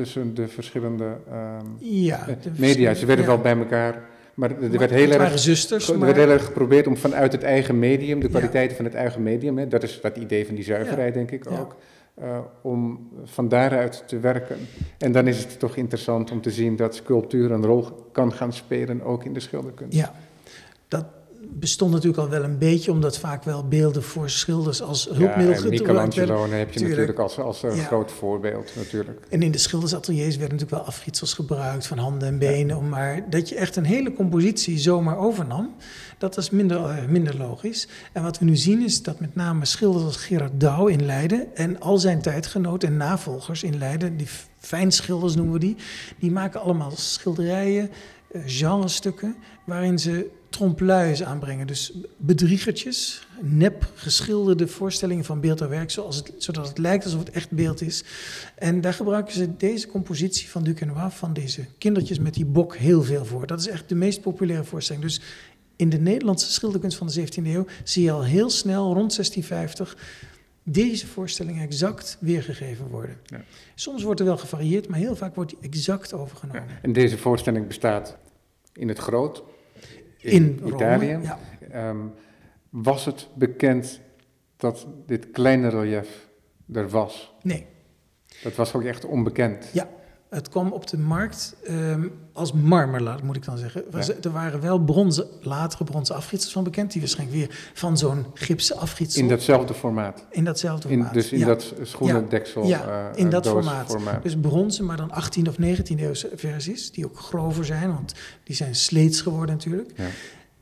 [0.03, 2.95] tussen de verschillende ehm, Ja, eh, de media.
[2.95, 3.31] Ze werden ja.
[3.31, 4.03] wel bij elkaar,
[4.35, 5.39] maar er Maar werd heel erg...
[5.39, 6.07] zusters, Er maar...
[6.07, 8.31] werd heel erg geprobeerd om vanuit het eigen medium, de Ja.
[8.33, 11.51] kwaliteiten van het eigen medium, hè, dat is dat idee van die zuiverheid, denk ik
[11.51, 11.77] ook,
[12.15, 14.57] eh, om van daaruit te werken.
[14.99, 18.53] En dan is het toch interessant om te zien dat sculptuur een rol kan gaan
[18.53, 19.97] spelen, ook in de schilderkunst.
[19.97, 20.15] Ja,
[20.89, 21.05] dat
[21.53, 25.55] bestond natuurlijk al wel een beetje, omdat vaak wel beelden voor schilders als hulpmiddel ja,
[25.57, 26.05] gebruikt werden.
[26.05, 26.89] Michelangelo heb je Tuurlijk.
[26.89, 27.85] natuurlijk als, als een Ja.
[27.85, 29.21] groot voorbeeld natuurlijk.
[29.29, 32.77] En in de schildersateliers werden natuurlijk wel afrietsels gebruikt van handen en benen.
[32.77, 35.75] om Maar dat je echt een hele compositie zomaar overnam,
[36.19, 37.89] dat was minder, eh, minder logisch.
[38.13, 41.57] En wat we nu zien is dat met name schilders als Gerard Douw in Leiden
[41.57, 44.29] en al zijn tijdgenoten en navolgers in Leiden, die
[44.59, 45.77] fijnschilders noemen we die,
[46.19, 47.91] die maken allemaal schilderijen,
[48.33, 51.67] eh, genrestukken, waarin ze trompe-l'œils aanbrengen.
[51.67, 57.21] Dus bedriegertjes, nep geschilderde voorstellingen van beeld en werk, zoals het, zodat het lijkt alsof
[57.21, 58.05] het echt beeld is.
[58.55, 63.03] En daar gebruiken ze deze compositie van Duquesnoy, van deze kindertjes met die bok, heel
[63.03, 63.47] veel voor.
[63.47, 65.05] Dat is echt de meest populaire voorstelling.
[65.05, 65.21] Dus
[65.77, 69.97] in de Nederlandse schilderkunst van de 17e eeuw zie je al heel snel, rond 1650,
[70.63, 73.17] deze voorstelling exact weergegeven worden.
[73.25, 73.45] Ja.
[73.75, 76.65] Soms wordt er wel gevarieerd, maar heel vaak wordt die exact overgenomen.
[76.69, 76.79] Ja.
[76.83, 78.17] En deze voorstelling bestaat
[78.73, 79.43] in het groot,
[80.21, 81.19] in, In Italië.
[81.23, 81.39] Ja.
[81.71, 81.97] Ehm,
[82.71, 84.01] was het bekend
[84.57, 86.29] dat dit kleine relief
[86.73, 87.35] er was?
[87.43, 87.67] Nee,
[88.43, 89.71] Dat was ook echt onbekend.
[89.73, 89.89] Ja,
[90.31, 93.85] het kwam op de markt ehm, als marmerlaat, moet ik dan zeggen.
[93.91, 94.15] Ja.
[94.23, 98.77] Er waren wel bronzen, latere bronzen afgietsels van bekend, die waarschijnlijk weer van zo'n gipsen
[98.77, 100.25] afgietsel In datzelfde formaat.
[100.31, 101.15] in datzelfde In, formaat.
[101.15, 101.47] dus in ja.
[101.47, 102.67] dat schoenendeksel.
[102.67, 103.97] Ja, eh, in dat formaat.
[104.23, 108.15] Dus bronzen, maar dan 18e of 19e eeuwse versies, die ook grover zijn, want
[108.45, 109.91] die zijn sleets geworden natuurlijk.
[109.97, 110.07] Ja.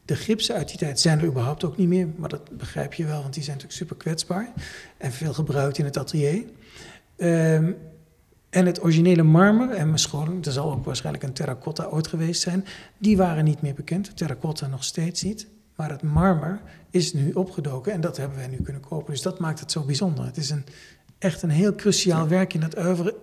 [0.05, 3.05] De gipsen uit die tijd zijn er überhaupt ook niet meer, maar dat begrijp je
[3.05, 4.53] wel, want die zijn natuurlijk super kwetsbaar
[4.97, 6.45] en veel gebruikt in het atelier.
[7.17, 7.73] Ehm,
[8.57, 12.42] en het originele marmer en mijn scholing, er zal ook waarschijnlijk een terracotta ooit geweest
[12.42, 12.64] zijn,
[12.98, 14.16] die waren niet meer bekend.
[14.16, 15.46] Terracotta nog steeds niet.
[15.76, 19.12] Maar het marmer is nu opgedoken en dat hebben wij nu kunnen kopen.
[19.12, 20.24] Dus dat maakt het zo bijzonder.
[20.24, 20.64] Het is een,
[21.18, 23.14] echt een heel cruciaal werk in het oeuvre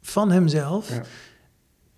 [0.00, 0.88] van hemzelf.
[0.94, 1.02] Ja.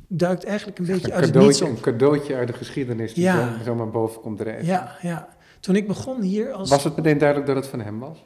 [0.09, 1.87] Duikt eigenlijk een beetje Een uit het niets cadeautje, op.
[1.87, 3.57] een cadeautje uit de geschiedenis die Ja.
[3.59, 4.67] zo, zomaar boven komt drijven.
[4.67, 5.29] Ja, ja.
[5.61, 6.71] Toen ik begon hier als...
[6.71, 8.25] Was het meteen duidelijk dat het van hem was?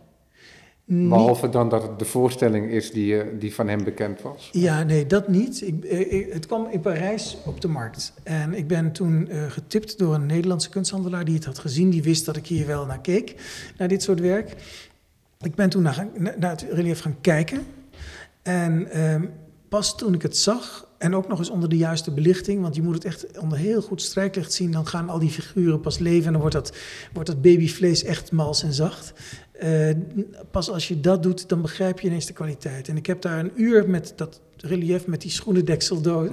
[0.91, 4.49] Behalve dan dat het de voorstelling is die, eh, die van hem bekend was.
[4.53, 5.63] Ja, nee, dat niet.
[5.63, 8.13] Ik, eh, ik- het kwam in Parijs op de markt.
[8.23, 11.91] En ik ben toen eh, getipt door een Nederlandse kunsthandelaar die het had gezien.
[11.91, 13.35] Die wist dat ik hier wel naar keek,
[13.79, 14.55] naar dit soort werk.
[15.41, 16.07] Ik ben toen naar,
[16.39, 17.67] naar het relief gaan kijken.
[18.43, 19.25] En ehm,
[19.69, 22.83] pas toen ik het zag, en ook nog eens onder de juiste belichting, want je
[22.83, 26.27] moet het echt onder heel goed strijklicht zien, dan gaan al die figuren pas leven
[26.27, 26.77] en dan wordt dat,
[27.13, 29.13] wordt dat babyvlees echt mals en zacht.
[29.59, 29.91] Eh,
[30.51, 32.89] pas als je dat doet, dan begrijp je ineens de kwaliteit.
[32.89, 35.31] En ik heb daar een uur met dat relief, met die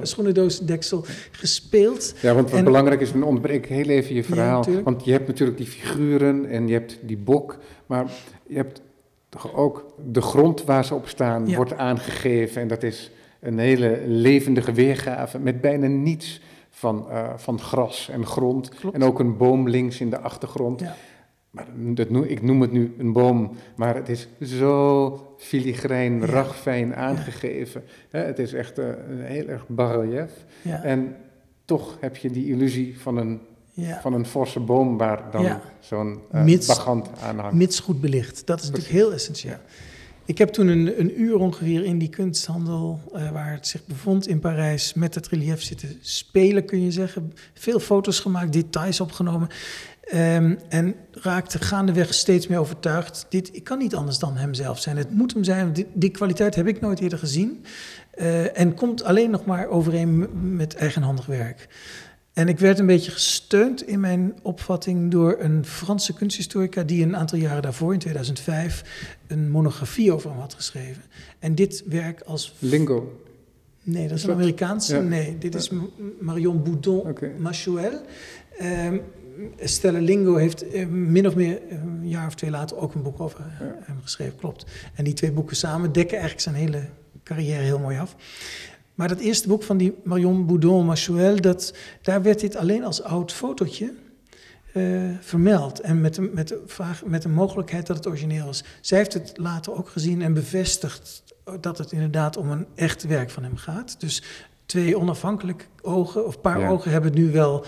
[0.01, 2.13] schoenendoosdeksel gespeeld.
[2.21, 4.65] Ja, want wat En- belangrijk is, dan onderbreek ik heel even je verhaal.
[4.83, 8.11] want je hebt natuurlijk die figuren en je hebt die bok, maar
[8.47, 8.81] je hebt
[9.29, 11.55] toch ook de grond waar ze op staan, Ja.
[11.55, 12.61] wordt aangegeven.
[12.61, 18.25] En dat is een hele levendige weergave met bijna niets van, eh, van gras en
[18.25, 18.69] grond.
[18.69, 18.95] Klopt.
[18.95, 20.79] En ook een boom links in de achtergrond.
[20.79, 20.95] Ja.
[21.55, 26.25] Maar dat noem, ik noem het nu een boom, maar het is zo filigrijn, Ja.
[26.25, 27.83] ragfijn aangegeven.
[28.09, 30.31] Hè, het is echt eh, een heel erg barrelief.
[30.61, 31.15] Ja, En
[31.65, 33.39] toch heb je die illusie van een,
[34.01, 37.55] van een forse boom waar dan zo'n Mits- bagant aan hangt.
[37.55, 38.45] Mits goed belicht.
[38.47, 39.57] Dat is natuurlijk heel essentieel.
[40.27, 44.27] Ik heb toen een, een uur ongeveer in die kunsthandel, eh, waar het zich bevond
[44.27, 47.33] in Parijs, met het relief zitten spelen, kun je zeggen.
[47.53, 49.47] Veel foto's gemaakt, details opgenomen.
[50.05, 53.25] Ehm, en raakte gaandeweg steeds meer overtuigd.
[53.29, 54.97] Dit ik kan niet anders dan hemzelf zijn.
[54.97, 55.73] Het moet hem zijn.
[55.73, 57.65] Die, die kwaliteit heb ik nooit eerder gezien.
[58.11, 61.67] Eh, en komt alleen nog maar overeen met eigenhandig werk.
[62.33, 67.15] En ik werd een beetje gesteund in mijn opvatting door een Franse kunsthistorica die een
[67.15, 68.83] aantal jaren daarvoor, in 2005,
[69.27, 71.03] een monografie over hem had geschreven.
[71.39, 72.55] En dit werk als.
[72.59, 73.21] Lingo.
[73.83, 74.95] Nee, dat is een Amerikaanse.
[74.95, 75.01] ja.
[75.01, 75.71] Nee, dit is
[76.19, 77.17] Marion Boudon.
[77.37, 78.01] Machuel.
[78.57, 78.97] Ehm
[79.59, 83.01] Stella Lingo heeft eh, min of meer eh, een jaar of twee later ook een
[83.01, 83.75] boek over eh, Ja.
[83.81, 84.65] hem geschreven, klopt.
[84.95, 86.81] En die twee boeken samen dekken eigenlijk zijn hele
[87.23, 88.15] carrière heel mooi af.
[88.95, 93.03] Maar dat eerste boek van die Marion Boudon Machuel, dat, daar werd dit alleen als
[93.03, 93.93] oud fotootje
[95.19, 95.79] vermeld.
[95.79, 98.63] En met de, met, de vraag, met de mogelijkheid dat het origineel was.
[98.81, 101.23] Zij heeft het later ook gezien en bevestigd
[101.61, 103.99] dat het inderdaad om een echt werk van hem gaat.
[103.99, 104.23] Dus
[104.65, 106.69] twee onafhankelijke ogen, of paar Ja.
[106.69, 107.65] ogen, hebben het nu wel.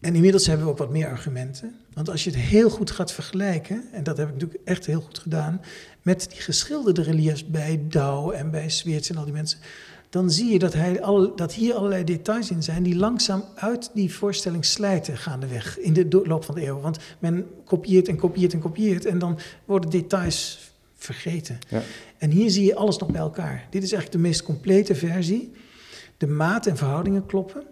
[0.00, 1.74] En inmiddels hebben we ook wat meer argumenten.
[1.92, 5.00] Want als je het heel goed gaat vergelijken, en dat heb ik natuurlijk echt heel
[5.00, 5.60] goed gedaan,
[6.02, 9.58] met die geschilderde reliefs bij Douw en bij Sweerts en al die mensen,
[10.10, 13.90] dan zie je dat, hij al, dat hier allerlei details in zijn die langzaam uit
[13.94, 16.80] die voorstelling slijten gaandeweg in de loop van de eeuw.
[16.80, 21.58] Want men kopieert en kopieert en kopieert en dan worden details vergeten.
[21.68, 21.82] Ja.
[22.18, 23.66] En hier zie je alles nog bij elkaar.
[23.70, 25.52] Dit is eigenlijk de meest complete versie.
[26.16, 27.62] De maat en verhoudingen kloppen.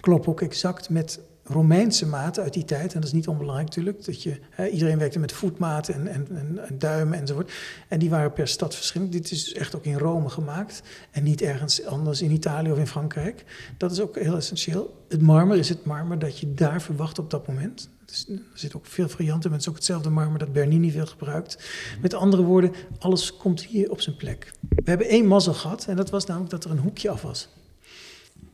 [0.00, 1.20] Kloppen ook exact met
[1.50, 2.94] Romeinse maten uit die tijd.
[2.94, 4.04] En dat is niet onbelangrijk natuurlijk.
[4.04, 7.52] Dat je, hè, iedereen werkte met voetmaten en, en, en, en duimen enzovoort.
[7.88, 9.12] En die waren per stad verschillend.
[9.12, 10.82] Dit is echt ook in Rome gemaakt.
[11.10, 13.44] En niet ergens anders in Italië of in Frankrijk.
[13.76, 15.04] Dat is ook heel essentieel.
[15.08, 17.88] Het marmer is het marmer dat je daar verwacht op dat moment.
[18.04, 19.52] Dus er zit ook veel varianten.
[19.52, 21.70] Het is ook hetzelfde marmer dat Bernini veel gebruikt.
[22.00, 24.52] Met andere woorden, alles komt hier op zijn plek.
[24.68, 25.86] We hebben één mazzel gehad.
[25.88, 27.48] En dat was namelijk dat er een hoekje af was.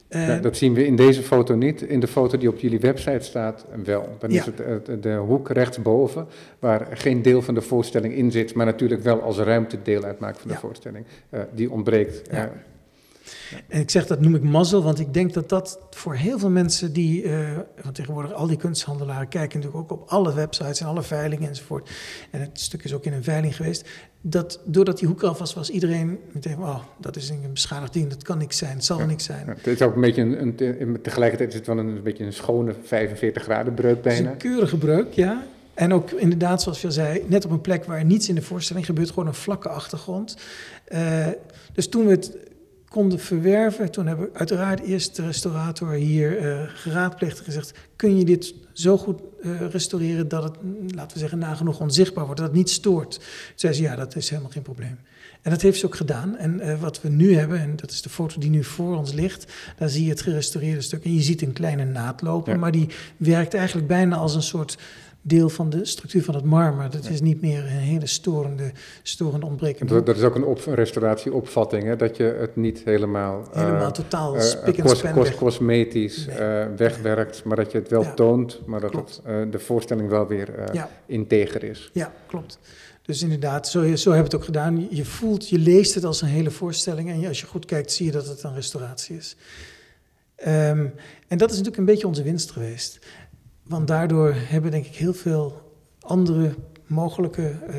[0.08, 1.82] Eh, Ja, dat zien we in deze foto niet.
[1.82, 4.08] In de foto die op jullie website staat wel.
[4.18, 4.38] Dan Ja.
[4.40, 6.26] is het de hoek rechtsboven,
[6.58, 10.38] waar geen deel van de voorstelling in zit, maar natuurlijk wel als ruimte deel uitmaakt
[10.38, 10.60] van de Ja.
[10.60, 11.04] voorstelling.
[11.30, 12.30] Eh, die ontbreekt.
[12.30, 12.52] Ja.
[13.68, 16.50] En ik zeg dat noem ik mazzel, want ik denk dat dat voor heel veel
[16.50, 17.48] mensen die, eh,
[17.82, 21.90] want tegenwoordig al die kunsthandelaren kijken natuurlijk ook op alle websites en alle veilingen enzovoort.
[22.30, 23.88] En het stuk is ook in een veiling geweest.
[24.20, 28.08] Dat doordat die hoek eraf was, was iedereen meteen, oh, dat is een beschadigd ding,
[28.08, 29.04] dat kan niks zijn, het zal Ja.
[29.06, 29.46] niks zijn.
[29.46, 32.32] Ja, het is ook een beetje een, tegelijkertijd is het wel een, een beetje een
[32.32, 34.30] schone 45 graden breuk Het is bijna.
[34.30, 35.42] een keurige breuk, ja.
[35.74, 38.42] En ook inderdaad, zoals je al zei, net op een plek waar niets in de
[38.42, 40.36] voorstelling gebeurt, gewoon een vlakke achtergrond.
[40.84, 41.26] Eh,
[41.72, 42.36] dus toen we het
[42.96, 48.18] konden verwerven, toen hebben we uiteraard eerst de restaurator hier eh geraadpleegd en gezegd: kun
[48.18, 50.54] je dit zo goed eh, restaureren dat het,
[50.94, 53.10] laten we zeggen, nagenoeg onzichtbaar wordt, dat het niet stoort?
[53.10, 53.22] Toen
[53.54, 54.98] zei ze: ja, dat is helemaal geen probleem.
[55.42, 56.36] En dat heeft ze ook gedaan.
[56.36, 59.12] En eh, wat we nu hebben, en dat is de foto die nu voor ons
[59.12, 61.04] ligt, daar zie je het gerestaureerde stuk.
[61.04, 62.58] En je ziet een kleine naad lopen, Ja.
[62.58, 64.78] maar die werkt eigenlijk bijna als een soort
[65.26, 66.90] deel van de structuur van het marmer.
[66.90, 68.70] Dat is niet meer een hele storende,
[69.02, 72.82] storende ontbrekende Dat, dat is ook een, op, een restauratieopvatting, hè, dat je het niet
[72.84, 76.36] helemaal, eh, Helemaal totaal eh, spik en cos- cosmetisch Nee.
[76.36, 78.14] eh, wegwerkt, maar dat je het wel Ja.
[78.14, 79.20] toont, maar dat het,
[79.52, 80.90] de voorstelling wel weer Ja.
[81.06, 81.90] integer is.
[81.92, 82.58] Ja, klopt.
[83.02, 84.86] Dus inderdaad, zo, zo hebben we het ook gedaan.
[84.90, 87.10] Je- voelt, je leest het als een hele voorstelling.
[87.10, 89.36] En als je goed kijkt, zie je dat het een restauratie is.
[90.36, 90.86] Ehm,
[91.28, 92.98] en dat is natuurlijk een beetje onze winst geweest.
[93.68, 95.62] Want daardoor hebben denk ik heel veel
[96.00, 96.54] andere
[96.86, 97.78] mogelijke eh,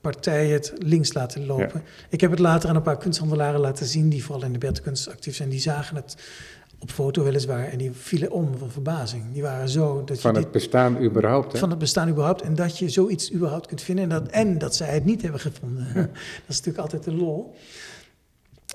[0.00, 1.82] partijen het links laten lopen.
[2.10, 4.08] Ik heb het later aan een paar kunsthandelaren laten zien...
[4.08, 5.48] die vooral in de beeldkunst actief zijn.
[5.48, 6.16] Die zagen het
[6.78, 9.32] op foto weliswaar en die vielen om van verbazing.
[9.32, 10.04] Die waren zo...
[10.04, 11.52] Dat Van je het dit, bestaan überhaupt.
[11.52, 11.58] Hè?
[11.58, 12.42] van het bestaan überhaupt.
[12.42, 14.04] En dat je zoiets überhaupt kunt vinden.
[14.04, 15.86] En dat, en dat zij het niet hebben gevonden.
[15.94, 16.08] dat
[16.48, 17.54] is natuurlijk altijd de lol.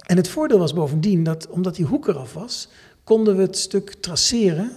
[0.05, 2.69] En het voordeel was bovendien dat, omdat die hoek eraf was,
[3.03, 4.71] konden we het stuk traceren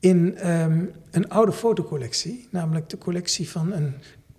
[0.00, 2.48] in ehm, een oude fotocollectie.
[2.50, 3.94] Namelijk de collectie van een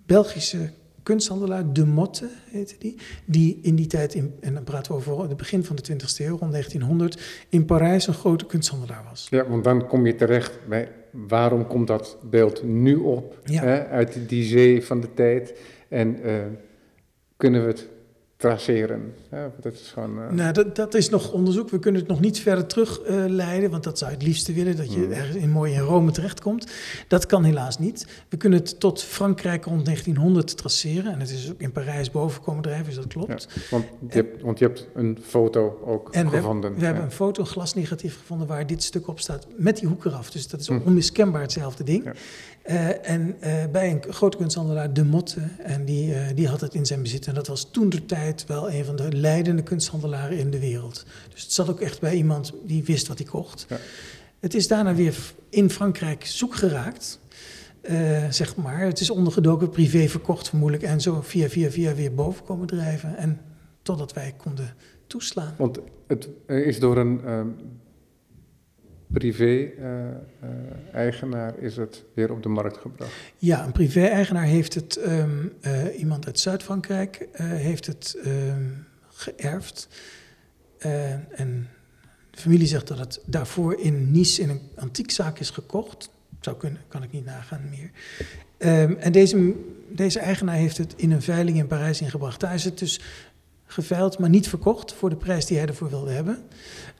[0.06, 0.70] Belgische
[1.02, 2.96] kunsthandelaar, De Motte heette die.
[3.24, 6.16] Die in die tijd, in, en dan praten we over het begin van de 20e
[6.16, 9.26] eeuw, rond 1900, in Parijs een grote kunsthandelaar was.
[9.30, 13.62] Ja, want dan kom je terecht bij waarom komt dat beeld nu op Ja.
[13.62, 15.54] hè, uit die zee van de tijd
[15.88, 16.34] en eh,
[17.36, 17.88] kunnen we het
[18.36, 19.14] traceren?
[19.30, 20.22] Ja, dat is gewoon.
[20.22, 21.70] eh, Nou, dat, dat is nog onderzoek.
[21.70, 24.92] We kunnen het nog niet verder terugleiden, want dat zou je het liefste willen, dat
[24.92, 25.12] je Mm.
[25.12, 26.66] ergens in mooi in Rome terechtkomt.
[27.08, 28.06] Dat kan helaas niet.
[28.28, 31.12] We kunnen het tot Frankrijk rond 1900 traceren.
[31.12, 33.48] En het is ook in Parijs boven komen drijven, dus dat klopt.
[33.70, 36.62] want, je hebt, want je hebt een foto ook En we, gevonden.
[36.62, 39.88] hebben, we hebben een foto, een glasnegatief gevonden waar dit stuk op staat met die
[39.88, 40.30] hoek eraf.
[40.30, 40.78] Dus dat is Hm.
[40.84, 42.04] onmiskenbaar hetzelfde ding.
[42.04, 42.12] Ja.
[42.62, 46.74] Eh, en eh, bij een grote kunsthandelaar, De Motte, en die, eh, die had het
[46.74, 47.26] in zijn bezit.
[47.26, 51.04] En dat was toen de tijd wel een van de leidende kunsthandelaren in de wereld.
[51.32, 53.66] Dus het zat ook echt bij iemand die wist wat hij kocht.
[53.68, 53.76] Ja.
[54.40, 55.16] Het is daarna weer
[55.48, 57.20] in Frankrijk zoek geraakt.
[57.80, 58.80] eh, zeg maar.
[58.80, 60.84] Het is ondergedoken, privé verkocht vermoedelijk.
[60.86, 63.16] En zo via, via, via weer boven komen drijven.
[63.16, 63.40] En
[63.82, 64.74] totdat wij konden
[65.06, 65.54] toeslaan.
[65.58, 67.48] Want het is door een ehm,
[69.12, 73.12] privé-eigenaar is het weer op de markt gebracht.
[73.36, 78.62] Ja, een privé-eigenaar heeft het, ehm, eh, iemand uit Zuid-Frankrijk eh, heeft het ehm,
[79.20, 79.88] geërfd.
[80.78, 81.68] Eh, en
[82.30, 86.10] de familie zegt dat het daarvoor in Nice in een antiekzaak is gekocht.
[86.40, 87.90] Zou kunnen, kan ik niet nagaan meer.
[88.58, 89.54] Ehm, en deze,
[89.88, 92.40] deze eigenaar heeft het in een veiling in Parijs ingebracht.
[92.40, 93.00] Daar is het dus
[93.66, 96.38] geveild, maar niet verkocht voor de prijs die hij ervoor wilde hebben.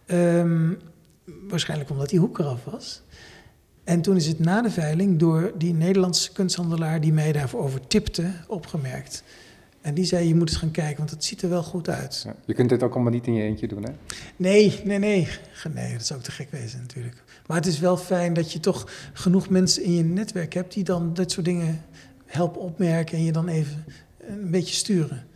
[0.06, 0.72] Ehm,
[1.48, 3.02] waarschijnlijk omdat die hoek eraf was.
[3.84, 7.86] En toen is het na de veiling door die Nederlandse kunsthandelaar die mij daarvoor over
[7.86, 9.22] tipte, opgemerkt.
[9.80, 12.22] En die zei, je moet eens gaan kijken, want het ziet er wel goed uit.
[12.24, 12.34] Ja.
[12.44, 13.92] Je kunt dit ook allemaal niet in je eentje doen, hè?
[14.36, 15.28] Nee, nee, nee.
[15.74, 17.22] Nee, dat zou ook te gek wezen natuurlijk.
[17.46, 20.84] Maar het is wel fijn dat je toch genoeg mensen in je netwerk hebt die
[20.84, 21.84] dan dit soort dingen
[22.26, 23.84] helpen opmerken en je dan even
[24.18, 25.26] een beetje sturen.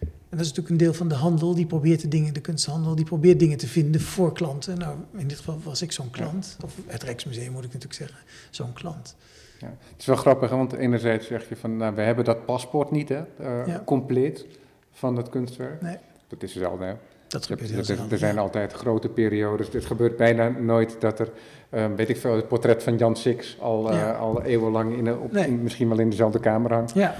[0.00, 2.94] En dat is natuurlijk een deel van de handel, die probeert de dingen, de kunsthandel,
[2.94, 4.78] die probeert dingen te vinden voor klanten.
[4.78, 8.18] Nou, in dit geval was ik zo'n klant, of het Rijksmuseum moet ik natuurlijk zeggen,
[8.50, 9.16] zo'n klant.
[9.58, 9.66] Ja.
[9.66, 12.90] Het is wel grappig, hè, want enerzijds zeg je van, nou, we hebben dat paspoort
[12.90, 13.82] niet, hè, eh, Ja.
[13.84, 14.46] compleet
[14.90, 15.82] van het kunstwerk.
[15.82, 15.96] Nee.
[16.28, 16.94] Dat is zelden, hè.
[17.28, 19.68] Dat gebeurt heel er- er zijn altijd grote periodes.
[19.72, 21.30] Het gebeurt bijna nooit dat er,
[21.68, 25.32] eh, weet ik veel, het portret van Jan Six al, eh, al eeuwenlang in, op,
[25.32, 25.46] Nee.
[25.46, 26.94] in- misschien wel in dezelfde kamer hangt.
[26.94, 27.14] Ja,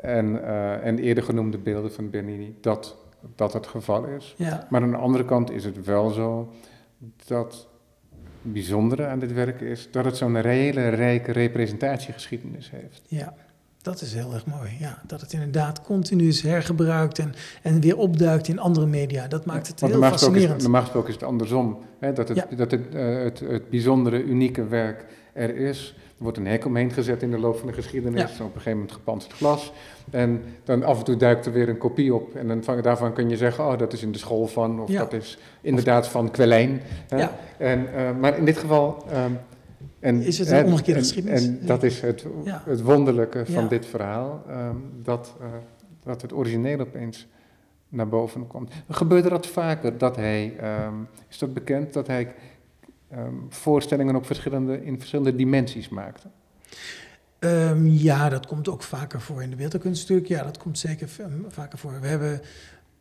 [0.00, 2.96] En, eh, en eerder genoemde beelden van Bernini, dat
[3.36, 4.34] dat het geval is.
[4.38, 6.52] ja, Maar aan de andere kant is het wel zo
[7.26, 7.68] dat
[8.52, 13.02] bijzondere aan dit werk is dat het zo'n hele rijke representatiegeschiedenis heeft.
[13.08, 13.34] ja.
[13.82, 15.02] Dat is heel erg mooi, ja.
[15.06, 19.28] Dat het inderdaad continu is hergebruikt en, en weer opduikt in andere media.
[19.28, 20.62] Dat maakt het Want heel gesproken is, fascinerend.
[20.62, 21.78] normaal gesproken is het andersom.
[21.98, 22.12] Hè?
[22.12, 22.56] Dat, het, Ja.
[22.56, 25.96] dat het, eh, het, het bijzondere, unieke werk er is.
[26.16, 28.20] Er wordt een hek omheen gezet in de loop van de geschiedenis.
[28.20, 28.26] Ja.
[28.26, 29.72] Op een gegeven moment gepantserd glas.
[30.10, 32.34] En dan af en toe duikt er weer een kopie op.
[32.34, 34.80] En dan van, daarvan kun je zeggen, oh, dat is in de school van.
[34.80, 34.98] Of Ja.
[34.98, 36.80] dat is inderdaad van Kwelijn.
[37.08, 37.32] Ja.
[37.58, 39.04] En, eh, maar in dit geval...
[39.10, 39.30] ehm,
[40.00, 41.46] en, Is het een omgekeerde en- geschiedenis?
[41.46, 42.26] En dat is het,
[42.64, 44.42] het wonderlijke van dit verhaal.
[44.48, 45.46] ehm, dat, eh,
[46.04, 47.26] dat het origineel opeens
[47.88, 48.72] naar boven komt.
[48.88, 49.98] Gebeurde dat vaker?
[49.98, 50.94] Dat hij, ehm,
[51.28, 52.34] is dat bekend, dat hij
[53.16, 56.28] ehm, voorstellingen op verschillende, in verschillende dimensies maakte?
[57.38, 60.28] Ehm, ja, dat komt ook vaker voor in de beeldkunst natuurlijk.
[60.28, 61.92] Ja, dat komt zeker v- vaker voor.
[62.00, 62.40] We hebben,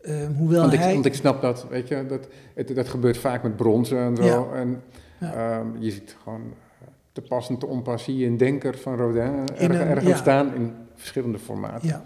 [0.01, 0.93] ehm, hoewel Want ik, hij...
[0.93, 4.23] want ik snap dat, weet je, dat, het, dat gebeurt vaak met bronzen en zo.
[4.23, 4.59] Ja.
[4.59, 4.81] En
[5.19, 5.33] Ja.
[5.33, 6.41] ehm, je ziet gewoon
[6.81, 9.23] eh, te pas en te onpas zie je een denker van Rodin
[9.57, 10.15] In erg, ergens ja.
[10.17, 11.87] staan in verschillende formaten.
[11.87, 12.03] ja,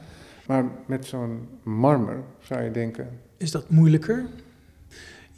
[0.48, 4.26] Maar met zo'n marmer zou je denken, is dat moeilijker?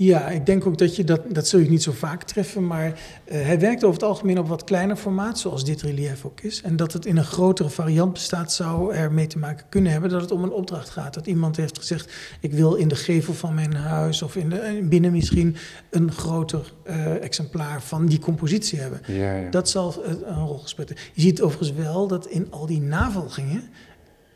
[0.01, 2.99] Ja, ik denk ook dat je dat, dat zul je niet zo vaak treffen, maar
[3.25, 6.61] eh, hij werkt over het algemeen op wat kleiner formaat, zoals dit relief ook is.
[6.61, 10.09] En dat het in een grotere variant bestaat, zou er mee te maken kunnen hebben
[10.09, 11.13] dat het om een opdracht gaat.
[11.13, 14.59] Dat iemand heeft gezegd, ik wil in de gevel van mijn huis of in de,
[14.59, 15.55] eh, binnen misschien
[15.89, 19.01] een groter eh, exemplaar van die compositie hebben.
[19.07, 19.49] ja, ja.
[19.49, 21.05] Dat zal een rol gespeeld hebben.
[21.13, 23.69] Je ziet overigens wel dat in al die navolgingen,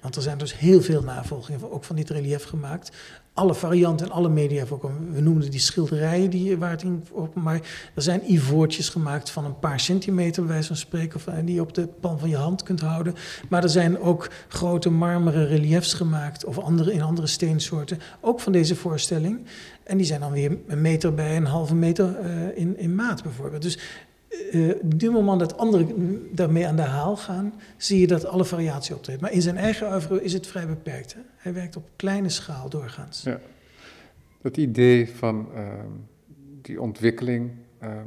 [0.04, 2.92] want er zijn dus heel veel navolgingen, ook van dit relief gemaakt.
[3.34, 5.14] Alle varianten en alle media voorkomen.
[5.14, 7.62] We noemden die schilderijen die, waar het op, maar
[7.96, 11.62] er zijn ivoortjes gemaakt van een paar centimeter, bij wijze van spreken, eh, die je
[11.62, 13.16] op de palm van je hand kunt houden.
[13.50, 18.52] Maar er zijn ook grote marmeren reliefs gemaakt, of andere, in andere steensoorten, ook van
[18.52, 19.46] deze voorstelling.
[19.84, 23.24] En die zijn dan weer een meter bij een halve meter eh, in, in maat
[23.24, 23.62] bijvoorbeeld.
[23.62, 23.78] Dus
[24.52, 28.96] eh du moment dat anderen daarmee aan de haal gaan, zie je dat alle variatie
[28.96, 29.22] optreedt.
[29.22, 31.14] Maar in zijn eigen oeuvre is het vrij beperkt.
[31.14, 31.20] Hè?
[31.36, 33.22] Hij werkt op kleine schaal doorgaans.
[33.24, 33.40] Ja.
[34.42, 35.90] Dat idee van ehm,
[36.62, 38.06] die ontwikkeling ehm,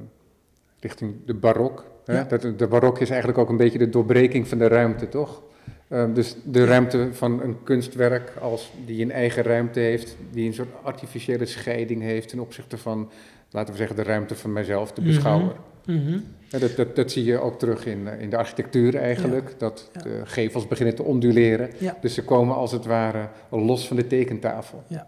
[0.81, 1.85] richting de barok.
[2.05, 2.19] Hè?
[2.19, 2.25] Ja.
[2.25, 5.43] Dat, de barok is eigenlijk ook een beetje de doorbreking van de ruimte, toch?
[5.89, 10.55] Ehm, dus de ruimte van een kunstwerk als die een eigen ruimte heeft, die een
[10.55, 13.11] soort artificiële scheiding heeft ten opzichte van,
[13.51, 15.49] laten we zeggen, de ruimte van mijzelf, de Mhm.
[15.87, 16.19] Mhm.
[16.49, 19.91] Ja, dat, dat, dat zie je ook terug in, eh, in de architectuur eigenlijk, dat
[20.03, 21.71] de gevels beginnen te onduleren.
[22.01, 24.83] Dus ze komen als het ware los van de tekentafel.
[24.87, 25.07] Ja.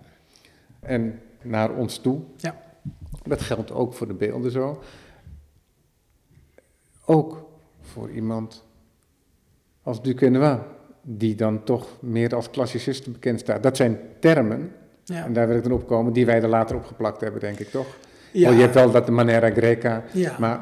[0.81, 2.21] En naar ons toe.
[2.37, 2.57] Ja.
[3.23, 4.83] Dat geldt ook voor de beelden zo.
[7.05, 7.49] Ook
[7.81, 8.65] voor iemand
[9.83, 10.59] als Duquesnoy,
[11.03, 13.63] die dan toch meer als klassicist bekend staat.
[13.63, 14.73] Dat zijn termen,
[15.05, 15.25] Ja.
[15.25, 17.87] en daar wil ik dan opkomen, die wij er later opgeplakt hebben, denk ik toch?
[18.33, 18.51] Ja.
[18.51, 20.37] Oh, je hebt wel dat de Manera Greca, Ja.
[20.39, 20.61] maar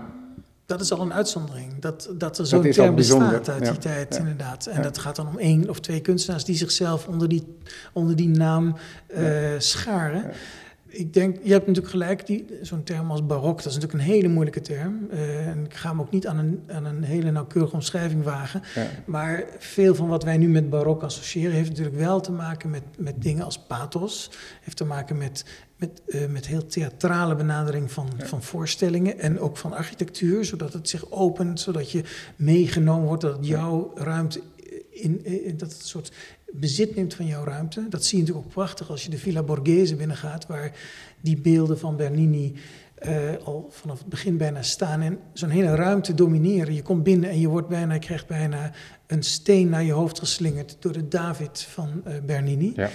[0.66, 1.78] Dat is al een uitzondering.
[1.80, 3.70] Dat, dat er zo'n term bestaat uit ja.
[3.70, 4.66] die tijd, inderdaad.
[4.66, 7.56] En dat gaat dan om één of twee kunstenaars die zichzelf onder die,
[7.92, 9.24] onder die naam eh,
[9.58, 10.30] scharen.
[10.96, 14.12] Ik denk, je hebt natuurlijk gelijk, die- zo'n term als barok, dat is natuurlijk een
[14.14, 15.06] hele moeilijke term.
[15.10, 18.62] Eh, en ik ga hem ook niet aan een, aan een hele nauwkeurige omschrijving wagen.
[18.74, 22.70] ja, Maar veel van wat wij nu met barok associëren, heeft natuurlijk wel te maken
[22.70, 24.30] met, met dingen als pathos.
[24.60, 25.44] Heeft te maken met,
[25.76, 30.88] met, eh, met heel theatrale benadering van, van voorstellingen en ook van architectuur, zodat het
[30.88, 32.02] zich opent, zodat je
[32.36, 34.40] meegenomen wordt, dat het jouw ruimte
[34.90, 36.12] in, in dat het een soort
[36.60, 37.86] bezit neemt van jouw ruimte.
[37.88, 40.72] Dat zie je natuurlijk ook prachtig als je de Villa Borghese binnengaat, waar
[41.20, 42.54] die beelden van Bernini
[42.96, 46.74] eh, al vanaf het begin bijna staan en zo'n hele ruimte domineren.
[46.74, 48.72] Je komt binnen en je wordt bijna, je krijgt bijna
[49.06, 52.72] een steen naar je hoofd geslingerd door de David van eh, Bernini.
[52.76, 52.90] ja.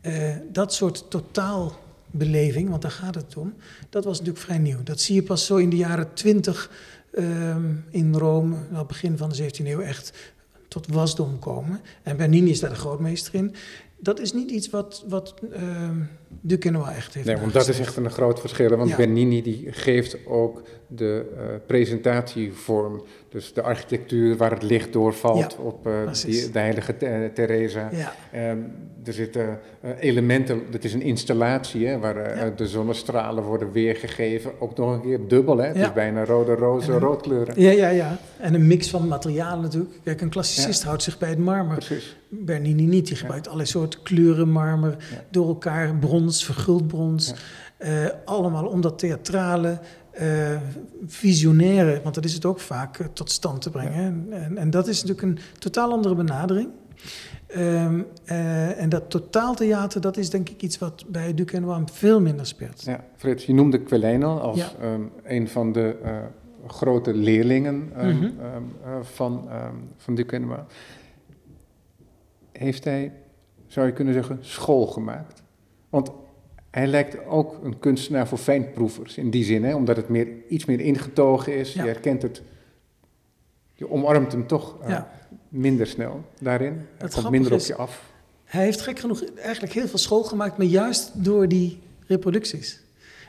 [0.00, 3.54] Eh, dat soort totaalbeleving, want daar gaat het om,
[3.90, 4.82] dat was natuurlijk vrij nieuw.
[4.82, 6.70] Dat zie je pas zo in de jaren twintig
[7.90, 10.12] in Rome, aan het begin van de 17e eeuw, echt
[10.72, 11.80] tot wasdom komen.
[12.02, 13.54] En Bernini is daar de grootmeester in.
[13.98, 15.96] Dat is niet iets wat, wat ehm
[16.40, 18.76] Duquesnoy echt heeft Nee, want dat is echt een groot verschil.
[18.76, 18.96] Want Ja.
[18.96, 20.62] Bernini die geeft ook
[20.94, 23.02] de eh, presentatievorm.
[23.28, 25.92] Dus de architectuur waar het licht doorvalt Ja, op eh,
[26.24, 26.94] die, de heilige.
[27.00, 28.58] Ja, Ehm,
[29.04, 32.50] er zitten eh, elementen, het is een installatie hè, waar Ja.
[32.56, 34.52] de zonnestralen worden weergegeven.
[34.58, 35.66] Ook nog een keer dubbel, hè?
[35.66, 37.60] het is bijna rode roze, roodkleuren.
[37.60, 38.16] ja, ja, ja.
[38.38, 39.94] En een mix van materialen natuurlijk.
[40.04, 41.76] Kijk, een klassicist houdt zich bij het marmer.
[41.76, 42.16] Precies.
[42.28, 43.06] Bernini niet.
[43.06, 44.96] Die gebruikt allerlei soorten kleuren, marmer,
[45.30, 47.34] door elkaar, brons, verguld brons.
[48.24, 49.78] Allemaal om dat theatrale,
[50.12, 50.60] eh,
[51.06, 54.26] visionaire, want dat is het ook vaak, eh, tot stand te brengen.
[54.32, 56.68] En, en dat is natuurlijk een totaal andere benadering.
[57.46, 62.46] Ehm, eh, en dat totaaltheater, dat is denk ik iets wat bij Duquesnoy veel minder
[62.46, 62.82] speelt.
[62.82, 64.70] Ja, Frits, je noemde Quellijn al als Ja.
[64.80, 65.96] ehm, een van de
[66.66, 68.30] grote leerlingen ehm, Mhm.
[69.02, 69.48] van,
[69.96, 70.58] van Duquesnoy.
[72.52, 73.12] heeft hij,
[73.66, 75.42] zou je kunnen zeggen, school gemaakt.
[75.90, 76.10] Want
[76.72, 80.64] hij lijkt ook een kunstenaar voor fijnproevers in die zin, hè, omdat het meer, iets
[80.64, 81.72] meer ingetogen is.
[81.72, 81.82] Ja.
[81.82, 82.42] Je herkent het,
[83.74, 85.10] je omarmt hem toch eh, Ja.
[85.48, 86.80] minder snel daarin.
[86.98, 88.10] Hij komt minder op je af.
[88.44, 92.80] Hij heeft gek genoeg eigenlijk heel veel school gemaakt, maar juist door die reproducties.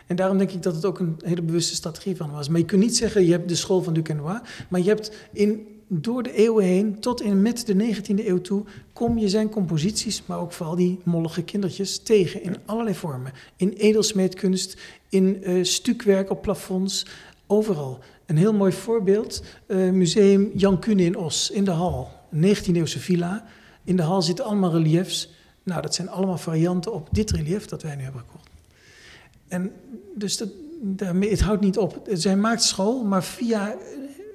[0.08, 2.50] En daarom denk ik dat het ook een hele bewuste strategie van was.
[2.50, 4.40] Maar je kunt niet zeggen, je hebt de school van Duquesnoy,
[4.70, 5.68] maar je hebt in,
[6.02, 8.64] door de eeuwen heen, tot in met de 19e eeuw toe,
[8.94, 13.32] kom je zijn composities, maar ook vooral die mollige kindertjes tegen in allerlei vormen.
[13.56, 14.78] In edelsmeedkunst,
[15.10, 17.06] in eh stukwerk op plafonds,
[17.48, 18.00] overal.
[18.26, 22.12] Een heel mooi voorbeeld, eh, museum Jan Kuhne in Os, in de hal.
[22.32, 23.46] Een 19e-eeuwse villa.
[23.84, 25.30] In de hal zitten allemaal reliefs.
[25.64, 28.50] Nou, dat zijn allemaal varianten op dit relief dat wij nu hebben gekocht.
[29.48, 29.72] En
[30.16, 30.50] dus dat,
[30.82, 32.02] daarmee, het houdt niet op.
[32.12, 33.76] Zij maakt school, maar via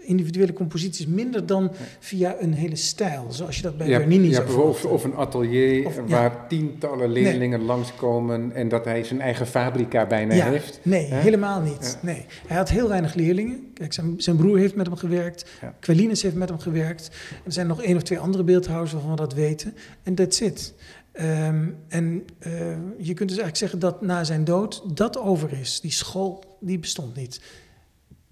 [0.09, 3.27] individuele composities minder dan via een hele stijl.
[3.33, 6.03] Zoals je dat bij Ja, Bernini ja, zou bijvoorbeeld of, of een atelier Of- ja.
[6.07, 10.81] waar tientallen leerlingen langskomen en dat hij zijn eigen fabrica bijna Ja, heeft.
[10.83, 11.99] Nee, helemaal niet.
[12.03, 12.27] Nee.
[12.47, 13.71] Hij had heel weinig leerlingen.
[13.75, 15.45] Kijk, zijn, zijn broer heeft met hem gewerkt.
[15.61, 15.75] Ja.
[15.81, 17.11] Heeft met hem gewerkt.
[17.45, 19.75] Er zijn nog één of twee andere beeldhouwers waarvan we dat weten.
[20.03, 20.75] En that's it.
[21.13, 22.53] Ehm, en eh,
[22.99, 25.81] je kunt dus eigenlijk zeggen dat na zijn dood dat over is.
[25.81, 27.41] Die school, die bestond niet.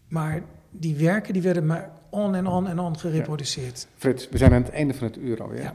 [0.08, 0.42] Maar
[0.78, 3.86] die werken, die werden maar on en on en on gereproduceerd.
[3.96, 5.62] Frits, we zijn aan het einde van het uur alweer.
[5.62, 5.74] Ja.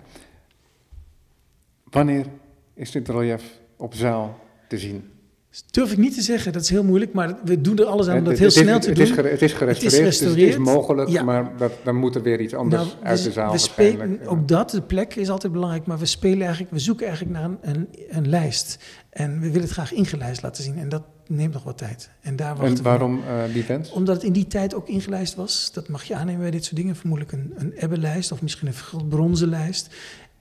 [1.84, 2.26] Wanneer
[2.74, 5.10] is dit relief op zaal te zien?
[5.52, 7.14] Dat durf ik niet te zeggen, dat is heel moeilijk.
[7.14, 8.96] Maar we doen er alles aan om dat Het- heel het is- snel te het
[8.96, 9.06] doen.
[9.06, 10.58] Is, het is gerestaureerd, dus het is gerestaureerd.
[10.58, 11.24] mogelijk, Ja.
[11.24, 14.48] maar dat, dan moet er weer iets anders Nou, uit de zaal we spelen, ook
[14.48, 17.58] dat, de plek is altijd belangrijk, maar we spelen eigenlijk, we zoeken eigenlijk naar een,
[17.62, 18.78] een, een lijst.
[19.10, 20.78] En we willen het graag ingelijst laten zien.
[20.78, 21.04] En dat
[21.36, 22.10] neemt nog wat tijd.
[22.22, 23.92] En daar en waarom eh, die wens?
[23.92, 25.72] Omdat het in die tijd ook ingelijst was.
[25.74, 26.96] Dat mag je aannemen bij dit soort dingen.
[26.96, 29.96] Vermoedelijk een, een ebbenlijst of misschien een bronzen lijst.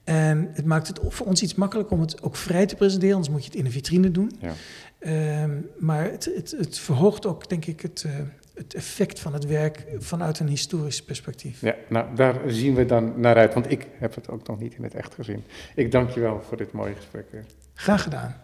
[0.04, 3.14] En het maakt het voor ons iets makkelijker om het ook vrij te presenteren.
[3.14, 4.32] Anders moet je het in een vitrine doen.
[4.40, 4.52] Ja.
[4.98, 8.12] Ehm, maar het, het, het verhoogt ook, denk ik, het, eh,
[8.54, 11.60] het effect van het werk vanuit een historisch perspectief.
[11.60, 14.74] Ja, nou, daar zien we dan naar uit, want ik heb het ook nog niet
[14.74, 15.44] in het echt gezien.
[15.74, 17.44] Ik dank je wel voor dit mooie gesprek weer.
[17.74, 18.36] Graag gedaan.